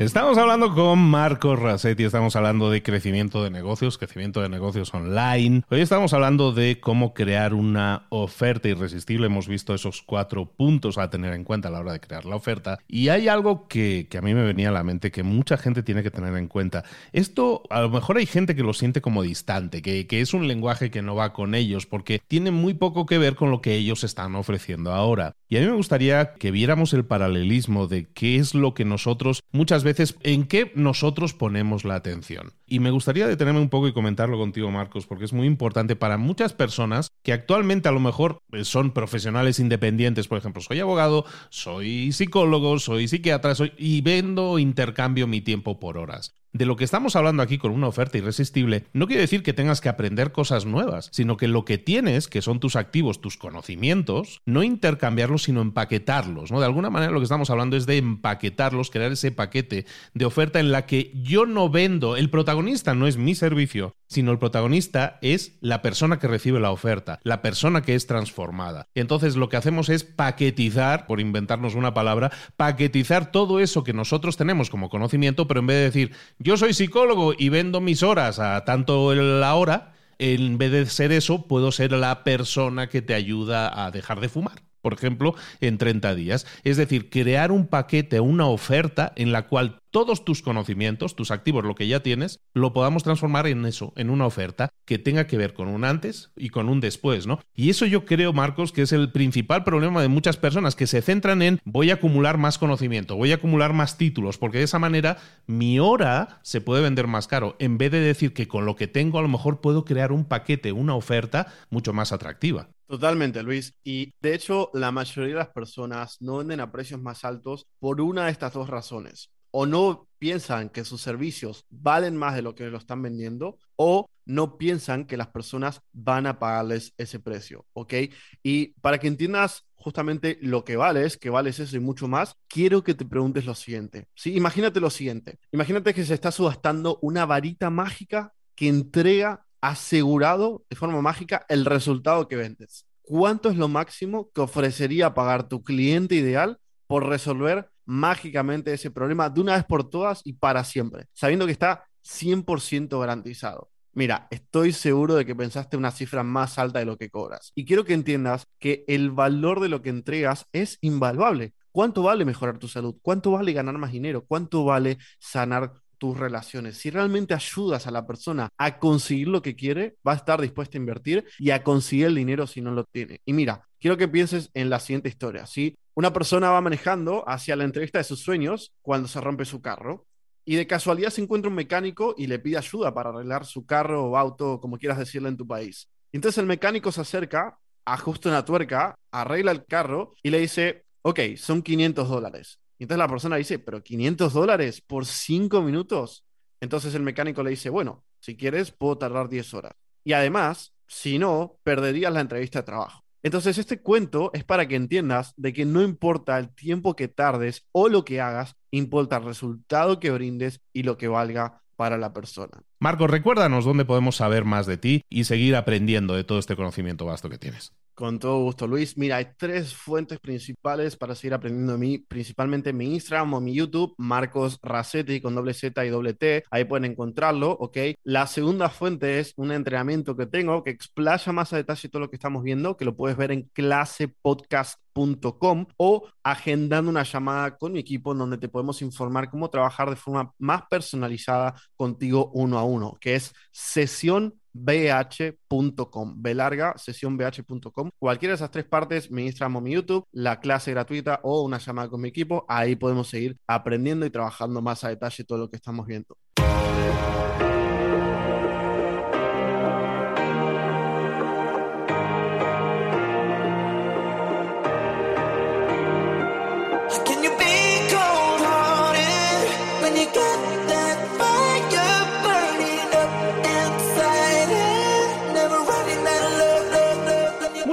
Estamos 0.00 0.38
hablando 0.38 0.74
con 0.74 0.98
Marcos 0.98 1.58
Rasetti, 1.58 2.04
estamos 2.04 2.34
hablando 2.34 2.70
de 2.70 2.82
crecimiento 2.82 3.44
de 3.44 3.50
negocios, 3.50 3.98
crecimiento 3.98 4.40
de 4.40 4.48
negocios 4.48 4.94
online. 4.94 5.60
Hoy 5.68 5.82
estamos 5.82 6.14
hablando 6.14 6.52
de 6.52 6.80
cómo 6.80 7.12
crear 7.12 7.52
una 7.52 8.06
oferta 8.08 8.70
irresistible. 8.70 9.26
Hemos 9.26 9.46
visto 9.46 9.74
esos 9.74 10.00
cuatro 10.00 10.46
puntos 10.46 10.96
a 10.96 11.10
tener 11.10 11.34
en 11.34 11.44
cuenta 11.44 11.68
a 11.68 11.70
la 11.70 11.80
hora 11.80 11.92
de 11.92 12.00
crear 12.00 12.24
la 12.24 12.36
oferta. 12.36 12.78
Y 12.88 13.10
hay 13.10 13.28
algo 13.28 13.68
que, 13.68 14.08
a 14.16 14.22
mí 14.22 14.32
me 14.32 14.42
venía 14.42 14.70
a 14.70 14.72
la 14.72 14.84
mente 14.84 15.10
que 15.10 15.22
mucha 15.22 15.58
gente 15.58 15.82
tiene 15.82 16.02
que 16.02 16.10
tener 16.10 16.34
en 16.34 16.48
cuenta. 16.48 16.82
Esto 17.12 17.64
a 17.68 17.82
lo 17.82 17.90
mejor 17.90 18.16
hay 18.16 18.24
gente 18.24 18.56
que 18.56 18.62
lo 18.62 18.72
siente 18.72 19.02
como 19.02 19.22
distante, 19.22 19.82
que 19.82 20.06
es 20.08 20.32
un 20.32 20.48
lenguaje 20.48 20.90
que 20.90 21.02
no 21.02 21.14
va 21.14 21.34
con 21.34 21.54
ellos, 21.54 21.84
porque 21.84 22.22
tiene 22.26 22.52
muy 22.52 22.72
poco 22.72 23.04
que 23.04 23.18
ver 23.18 23.34
con 23.34 23.50
lo 23.50 23.60
que 23.60 23.74
ellos 23.74 24.02
están 24.02 24.34
ofreciendo 24.34 24.94
ahora. 24.94 25.36
Y 25.52 25.56
a 25.56 25.60
mí 25.60 25.66
me 25.66 25.74
gustaría 25.74 26.34
que 26.34 26.52
viéramos 26.52 26.94
el 26.94 27.04
paralelismo 27.04 27.88
de 27.88 28.06
qué 28.06 28.36
es 28.36 28.54
lo 28.54 28.72
que 28.72 28.84
nosotros 28.84 29.42
muchas 29.50 29.82
veces 29.82 30.14
en 30.22 30.46
qué 30.46 30.70
nosotros 30.76 31.34
ponemos 31.34 31.84
la 31.84 31.96
atención. 31.96 32.52
Y 32.72 32.78
me 32.78 32.92
gustaría 32.92 33.26
detenerme 33.26 33.60
un 33.60 33.68
poco 33.68 33.88
y 33.88 33.92
comentarlo 33.92 34.38
contigo, 34.38 34.70
Marcos, 34.70 35.04
porque 35.04 35.24
es 35.24 35.32
muy 35.32 35.48
importante 35.48 35.96
para 35.96 36.18
muchas 36.18 36.52
personas 36.52 37.10
que 37.24 37.32
actualmente 37.32 37.88
a 37.88 37.92
lo 37.92 37.98
mejor 37.98 38.42
eh, 38.52 38.64
son 38.64 38.92
profesionales 38.92 39.58
independientes. 39.58 40.28
Por 40.28 40.38
ejemplo, 40.38 40.62
soy 40.62 40.78
abogado, 40.78 41.24
soy 41.48 42.12
psicólogo, 42.12 42.78
soy 42.78 43.08
psiquiatra, 43.08 43.56
soy 43.56 43.72
y 43.76 44.02
vendo 44.02 44.60
intercambio 44.60 45.26
mi 45.26 45.40
tiempo 45.40 45.80
por 45.80 45.98
horas. 45.98 46.36
De 46.52 46.66
lo 46.66 46.74
que 46.74 46.82
estamos 46.82 47.14
hablando 47.14 47.44
aquí 47.44 47.58
con 47.58 47.70
una 47.70 47.86
oferta 47.86 48.18
irresistible 48.18 48.86
no 48.92 49.06
quiere 49.06 49.20
decir 49.20 49.44
que 49.44 49.52
tengas 49.52 49.80
que 49.80 49.88
aprender 49.88 50.32
cosas 50.32 50.66
nuevas, 50.66 51.08
sino 51.12 51.36
que 51.36 51.46
lo 51.46 51.64
que 51.64 51.78
tienes, 51.78 52.26
que 52.26 52.42
son 52.42 52.58
tus 52.58 52.74
activos, 52.74 53.20
tus 53.20 53.36
conocimientos, 53.36 54.42
no 54.46 54.64
intercambiarlos, 54.64 55.44
sino 55.44 55.62
empaquetarlos, 55.62 56.50
¿no? 56.50 56.58
De 56.58 56.66
alguna 56.66 56.90
manera 56.90 57.12
lo 57.12 57.20
que 57.20 57.24
estamos 57.24 57.50
hablando 57.50 57.76
es 57.76 57.86
de 57.86 57.98
empaquetarlos, 57.98 58.90
crear 58.90 59.12
ese 59.12 59.30
paquete 59.30 59.86
de 60.12 60.24
oferta 60.24 60.58
en 60.58 60.72
la 60.72 60.86
que 60.86 61.12
yo 61.22 61.46
no 61.46 61.70
vendo, 61.70 62.16
el 62.16 62.30
protagonista 62.30 62.59
no 62.62 63.06
es 63.06 63.16
mi 63.16 63.34
servicio, 63.34 63.94
sino 64.06 64.32
el 64.32 64.38
protagonista 64.38 65.18
es 65.22 65.58
la 65.60 65.82
persona 65.82 66.18
que 66.18 66.28
recibe 66.28 66.60
la 66.60 66.70
oferta, 66.70 67.20
la 67.22 67.42
persona 67.42 67.82
que 67.82 67.94
es 67.94 68.06
transformada. 68.06 68.86
Entonces 68.94 69.36
lo 69.36 69.48
que 69.48 69.56
hacemos 69.56 69.88
es 69.88 70.04
paquetizar, 70.04 71.06
por 71.06 71.20
inventarnos 71.20 71.74
una 71.74 71.94
palabra, 71.94 72.30
paquetizar 72.56 73.32
todo 73.32 73.60
eso 73.60 73.84
que 73.84 73.92
nosotros 73.92 74.36
tenemos 74.36 74.70
como 74.70 74.88
conocimiento, 74.88 75.46
pero 75.46 75.60
en 75.60 75.66
vez 75.66 75.76
de 75.76 75.84
decir 75.84 76.12
yo 76.38 76.56
soy 76.56 76.74
psicólogo 76.74 77.34
y 77.36 77.48
vendo 77.48 77.80
mis 77.80 78.02
horas 78.02 78.38
a 78.38 78.64
tanto 78.64 79.14
la 79.14 79.54
hora, 79.54 79.94
en 80.18 80.58
vez 80.58 80.70
de 80.70 80.86
ser 80.86 81.12
eso, 81.12 81.46
puedo 81.46 81.72
ser 81.72 81.92
la 81.92 82.24
persona 82.24 82.88
que 82.88 83.02
te 83.02 83.14
ayuda 83.14 83.86
a 83.86 83.90
dejar 83.90 84.20
de 84.20 84.28
fumar 84.28 84.69
por 84.80 84.94
ejemplo, 84.94 85.34
en 85.60 85.78
30 85.78 86.14
días. 86.14 86.46
Es 86.64 86.76
decir, 86.76 87.10
crear 87.10 87.52
un 87.52 87.66
paquete, 87.66 88.20
una 88.20 88.46
oferta 88.46 89.12
en 89.16 89.32
la 89.32 89.46
cual 89.46 89.80
todos 89.90 90.24
tus 90.24 90.42
conocimientos, 90.42 91.16
tus 91.16 91.30
activos, 91.30 91.64
lo 91.64 91.74
que 91.74 91.88
ya 91.88 92.00
tienes, 92.00 92.40
lo 92.54 92.72
podamos 92.72 93.02
transformar 93.02 93.46
en 93.46 93.64
eso, 93.66 93.92
en 93.96 94.10
una 94.10 94.26
oferta 94.26 94.70
que 94.84 94.98
tenga 94.98 95.26
que 95.26 95.36
ver 95.36 95.52
con 95.52 95.68
un 95.68 95.84
antes 95.84 96.30
y 96.36 96.50
con 96.50 96.68
un 96.68 96.80
después, 96.80 97.26
¿no? 97.26 97.40
Y 97.54 97.70
eso 97.70 97.86
yo 97.86 98.04
creo, 98.04 98.32
Marcos, 98.32 98.72
que 98.72 98.82
es 98.82 98.92
el 98.92 99.10
principal 99.10 99.64
problema 99.64 100.00
de 100.00 100.08
muchas 100.08 100.36
personas 100.36 100.76
que 100.76 100.86
se 100.86 101.02
centran 101.02 101.42
en 101.42 101.60
voy 101.64 101.90
a 101.90 101.94
acumular 101.94 102.38
más 102.38 102.58
conocimiento, 102.58 103.16
voy 103.16 103.32
a 103.32 103.36
acumular 103.36 103.72
más 103.72 103.98
títulos, 103.98 104.38
porque 104.38 104.58
de 104.58 104.64
esa 104.64 104.78
manera 104.78 105.18
mi 105.46 105.80
hora 105.80 106.40
se 106.42 106.60
puede 106.60 106.82
vender 106.82 107.06
más 107.06 107.26
caro, 107.26 107.56
en 107.58 107.78
vez 107.78 107.90
de 107.90 108.00
decir 108.00 108.32
que 108.32 108.48
con 108.48 108.66
lo 108.66 108.76
que 108.76 108.88
tengo 108.88 109.18
a 109.18 109.22
lo 109.22 109.28
mejor 109.28 109.60
puedo 109.60 109.84
crear 109.84 110.12
un 110.12 110.24
paquete, 110.24 110.72
una 110.72 110.94
oferta 110.94 111.48
mucho 111.68 111.92
más 111.92 112.12
atractiva. 112.12 112.68
Totalmente, 112.90 113.44
Luis. 113.44 113.72
Y 113.84 114.12
de 114.20 114.34
hecho, 114.34 114.68
la 114.74 114.90
mayoría 114.90 115.34
de 115.34 115.38
las 115.38 115.50
personas 115.50 116.16
no 116.18 116.38
venden 116.38 116.58
a 116.58 116.72
precios 116.72 117.00
más 117.00 117.24
altos 117.24 117.68
por 117.78 118.00
una 118.00 118.24
de 118.24 118.32
estas 118.32 118.52
dos 118.52 118.68
razones. 118.68 119.30
O 119.52 119.64
no 119.64 120.08
piensan 120.18 120.70
que 120.70 120.84
sus 120.84 121.00
servicios 121.00 121.64
valen 121.70 122.16
más 122.16 122.34
de 122.34 122.42
lo 122.42 122.56
que 122.56 122.68
lo 122.68 122.78
están 122.78 123.00
vendiendo, 123.00 123.58
o 123.76 124.10
no 124.24 124.58
piensan 124.58 125.06
que 125.06 125.16
las 125.16 125.28
personas 125.28 125.80
van 125.92 126.26
a 126.26 126.40
pagarles 126.40 126.92
ese 126.98 127.20
precio, 127.20 127.64
¿ok? 127.74 127.94
Y 128.42 128.72
para 128.80 128.98
que 128.98 129.06
entiendas 129.06 129.68
justamente 129.76 130.38
lo 130.42 130.64
que 130.64 130.74
vales, 130.76 131.16
que 131.16 131.30
vales 131.30 131.60
eso 131.60 131.76
y 131.76 131.80
mucho 131.80 132.08
más, 132.08 132.34
quiero 132.48 132.82
que 132.82 132.94
te 132.94 133.04
preguntes 133.04 133.46
lo 133.46 133.54
siguiente. 133.54 134.08
¿sí? 134.16 134.36
Imagínate 134.36 134.80
lo 134.80 134.90
siguiente. 134.90 135.38
Imagínate 135.52 135.94
que 135.94 136.04
se 136.04 136.14
está 136.14 136.32
subastando 136.32 136.98
una 137.02 137.24
varita 137.24 137.70
mágica 137.70 138.34
que 138.56 138.68
entrega 138.68 139.46
asegurado 139.60 140.64
de 140.68 140.76
forma 140.76 141.00
mágica 141.02 141.44
el 141.48 141.64
resultado 141.64 142.28
que 142.28 142.36
vendes. 142.36 142.86
¿Cuánto 143.02 143.50
es 143.50 143.56
lo 143.56 143.68
máximo 143.68 144.30
que 144.32 144.40
ofrecería 144.40 145.14
pagar 145.14 145.48
tu 145.48 145.62
cliente 145.62 146.14
ideal 146.14 146.58
por 146.86 147.06
resolver 147.08 147.70
mágicamente 147.84 148.72
ese 148.72 148.90
problema 148.90 149.28
de 149.28 149.40
una 149.40 149.56
vez 149.56 149.64
por 149.64 149.88
todas 149.88 150.20
y 150.24 150.34
para 150.34 150.64
siempre, 150.64 151.06
sabiendo 151.12 151.46
que 151.46 151.52
está 151.52 151.84
100% 152.02 153.00
garantizado? 153.00 153.70
Mira, 153.92 154.28
estoy 154.30 154.72
seguro 154.72 155.16
de 155.16 155.26
que 155.26 155.34
pensaste 155.34 155.76
una 155.76 155.90
cifra 155.90 156.22
más 156.22 156.58
alta 156.58 156.78
de 156.78 156.84
lo 156.84 156.96
que 156.96 157.10
cobras. 157.10 157.50
Y 157.56 157.64
quiero 157.64 157.84
que 157.84 157.94
entiendas 157.94 158.46
que 158.60 158.84
el 158.86 159.10
valor 159.10 159.60
de 159.60 159.68
lo 159.68 159.82
que 159.82 159.90
entregas 159.90 160.46
es 160.52 160.78
invaluable. 160.80 161.54
¿Cuánto 161.72 162.02
vale 162.02 162.24
mejorar 162.24 162.58
tu 162.58 162.68
salud? 162.68 162.96
¿Cuánto 163.02 163.32
vale 163.32 163.52
ganar 163.52 163.76
más 163.78 163.92
dinero? 163.92 164.24
¿Cuánto 164.26 164.64
vale 164.64 164.98
sanar 165.18 165.72
tus 166.00 166.18
relaciones. 166.18 166.78
Si 166.78 166.90
realmente 166.90 167.34
ayudas 167.34 167.86
a 167.86 167.90
la 167.90 168.06
persona 168.06 168.48
a 168.56 168.78
conseguir 168.78 169.28
lo 169.28 169.42
que 169.42 169.54
quiere, 169.54 169.96
va 170.06 170.12
a 170.12 170.16
estar 170.16 170.40
dispuesta 170.40 170.78
a 170.78 170.80
invertir 170.80 171.26
y 171.38 171.50
a 171.50 171.62
conseguir 171.62 172.06
el 172.06 172.14
dinero 172.14 172.46
si 172.46 172.62
no 172.62 172.72
lo 172.72 172.84
tiene. 172.84 173.20
Y 173.26 173.34
mira, 173.34 173.68
quiero 173.78 173.98
que 173.98 174.08
pienses 174.08 174.50
en 174.54 174.70
la 174.70 174.80
siguiente 174.80 175.10
historia. 175.10 175.46
Si 175.46 175.76
una 175.94 176.12
persona 176.12 176.50
va 176.50 176.60
manejando 176.62 177.22
hacia 177.28 177.54
la 177.54 177.64
entrevista 177.64 177.98
de 177.98 178.04
sus 178.04 178.20
sueños 178.20 178.72
cuando 178.80 179.06
se 179.06 179.20
rompe 179.20 179.44
su 179.44 179.60
carro 179.60 180.06
y 180.44 180.56
de 180.56 180.66
casualidad 180.66 181.10
se 181.10 181.20
encuentra 181.20 181.50
un 181.50 181.54
mecánico 181.54 182.14
y 182.16 182.26
le 182.26 182.38
pide 182.38 182.56
ayuda 182.56 182.94
para 182.94 183.10
arreglar 183.10 183.44
su 183.44 183.66
carro 183.66 184.06
o 184.06 184.16
auto, 184.16 184.58
como 184.58 184.78
quieras 184.78 184.98
decirle 184.98 185.28
en 185.28 185.36
tu 185.36 185.46
país. 185.46 185.90
Entonces 186.12 186.38
el 186.38 186.46
mecánico 186.46 186.90
se 186.90 187.02
acerca 187.02 187.58
ajusta 187.84 188.28
una 188.28 188.44
tuerca, 188.44 188.94
arregla 189.10 189.52
el 189.52 189.64
carro 189.64 190.14
y 190.22 190.30
le 190.30 190.38
dice, 190.38 190.84
ok, 191.02 191.20
son 191.36 191.62
500 191.62 192.08
dólares. 192.08 192.59
Entonces 192.84 192.98
la 192.98 193.08
persona 193.08 193.36
dice, 193.36 193.58
pero 193.58 193.82
500 193.82 194.32
dólares 194.32 194.80
por 194.80 195.06
5 195.06 195.62
minutos. 195.62 196.24
Entonces 196.60 196.94
el 196.94 197.02
mecánico 197.02 197.42
le 197.42 197.50
dice, 197.50 197.70
bueno, 197.70 198.04
si 198.20 198.36
quieres, 198.36 198.70
puedo 198.70 198.98
tardar 198.98 199.28
10 199.28 199.54
horas. 199.54 199.72
Y 200.04 200.12
además, 200.14 200.74
si 200.86 201.18
no, 201.18 201.58
perderías 201.62 202.12
la 202.12 202.20
entrevista 202.20 202.60
de 202.60 202.66
trabajo. 202.66 203.04
Entonces, 203.22 203.58
este 203.58 203.82
cuento 203.82 204.30
es 204.32 204.44
para 204.44 204.66
que 204.66 204.76
entiendas 204.76 205.34
de 205.36 205.52
que 205.52 205.66
no 205.66 205.82
importa 205.82 206.38
el 206.38 206.54
tiempo 206.54 206.96
que 206.96 207.08
tardes 207.08 207.68
o 207.70 207.88
lo 207.88 208.04
que 208.04 208.20
hagas, 208.20 208.56
importa 208.70 209.18
el 209.18 209.24
resultado 209.24 210.00
que 210.00 210.10
brindes 210.10 210.62
y 210.72 210.84
lo 210.84 210.96
que 210.96 211.08
valga 211.08 211.62
para 211.76 211.98
la 211.98 212.12
persona. 212.14 212.62
Marcos, 212.78 213.10
recuérdanos 213.10 213.66
dónde 213.66 213.84
podemos 213.84 214.16
saber 214.16 214.44
más 214.44 214.66
de 214.66 214.78
ti 214.78 215.02
y 215.10 215.24
seguir 215.24 215.54
aprendiendo 215.54 216.14
de 216.14 216.24
todo 216.24 216.38
este 216.38 216.56
conocimiento 216.56 217.04
vasto 217.04 217.28
que 217.28 217.38
tienes. 217.38 217.72
Con 218.00 218.18
todo 218.18 218.42
gusto, 218.44 218.66
Luis. 218.66 218.96
Mira, 218.96 219.16
hay 219.16 219.26
tres 219.36 219.74
fuentes 219.74 220.18
principales 220.18 220.96
para 220.96 221.14
seguir 221.14 221.34
aprendiendo 221.34 221.72
de 221.72 221.78
mí, 221.78 221.98
principalmente 221.98 222.72
mi 222.72 222.94
Instagram 222.94 223.34
o 223.34 223.42
mi 223.42 223.54
YouTube, 223.54 223.94
Marcos 223.98 224.58
Racetti 224.62 225.20
con 225.20 225.34
doble 225.34 225.52
Z 225.52 225.84
y 225.84 225.90
doble 225.90 226.14
T. 226.14 226.44
Ahí 226.50 226.64
pueden 226.64 226.90
encontrarlo, 226.90 227.50
¿ok? 227.50 227.76
La 228.04 228.26
segunda 228.26 228.70
fuente 228.70 229.18
es 229.18 229.34
un 229.36 229.52
entrenamiento 229.52 230.16
que 230.16 230.24
tengo 230.24 230.64
que 230.64 230.70
explaya 230.70 231.30
más 231.32 231.52
a 231.52 231.58
detalle 231.58 231.90
todo 231.90 232.00
lo 232.00 232.08
que 232.08 232.16
estamos 232.16 232.42
viendo, 232.42 232.78
que 232.78 232.86
lo 232.86 232.96
puedes 232.96 233.18
ver 233.18 233.32
en 233.32 233.50
clasepodcast.com 233.52 235.66
o 235.76 236.08
agendando 236.22 236.90
una 236.90 237.02
llamada 237.02 237.58
con 237.58 237.72
mi 237.72 237.80
equipo 237.80 238.12
en 238.12 238.18
donde 238.18 238.38
te 238.38 238.48
podemos 238.48 238.80
informar 238.80 239.28
cómo 239.28 239.50
trabajar 239.50 239.90
de 239.90 239.96
forma 239.96 240.32
más 240.38 240.62
personalizada 240.70 241.54
contigo 241.76 242.30
uno 242.32 242.58
a 242.58 242.64
uno, 242.64 242.96
que 242.98 243.16
es 243.16 243.34
sesión 243.52 244.39
bh.com, 244.52 246.14
B 246.16 246.34
larga, 246.34 246.74
bh.com. 246.74 247.90
Cualquiera 247.98 248.32
de 248.32 248.36
esas 248.36 248.50
tres 248.50 248.64
partes, 248.64 249.10
mi 249.10 249.26
Instagram 249.26 249.62
mi 249.62 249.72
YouTube, 249.72 250.04
la 250.12 250.40
clase 250.40 250.70
gratuita 250.70 251.20
o 251.22 251.42
una 251.42 251.58
llamada 251.58 251.88
con 251.88 252.00
mi 252.00 252.08
equipo, 252.08 252.44
ahí 252.48 252.76
podemos 252.76 253.08
seguir 253.08 253.36
aprendiendo 253.46 254.06
y 254.06 254.10
trabajando 254.10 254.62
más 254.62 254.84
a 254.84 254.88
detalle 254.88 255.24
todo 255.24 255.38
lo 255.38 255.50
que 255.50 255.56
estamos 255.56 255.86
viendo. 255.86 256.16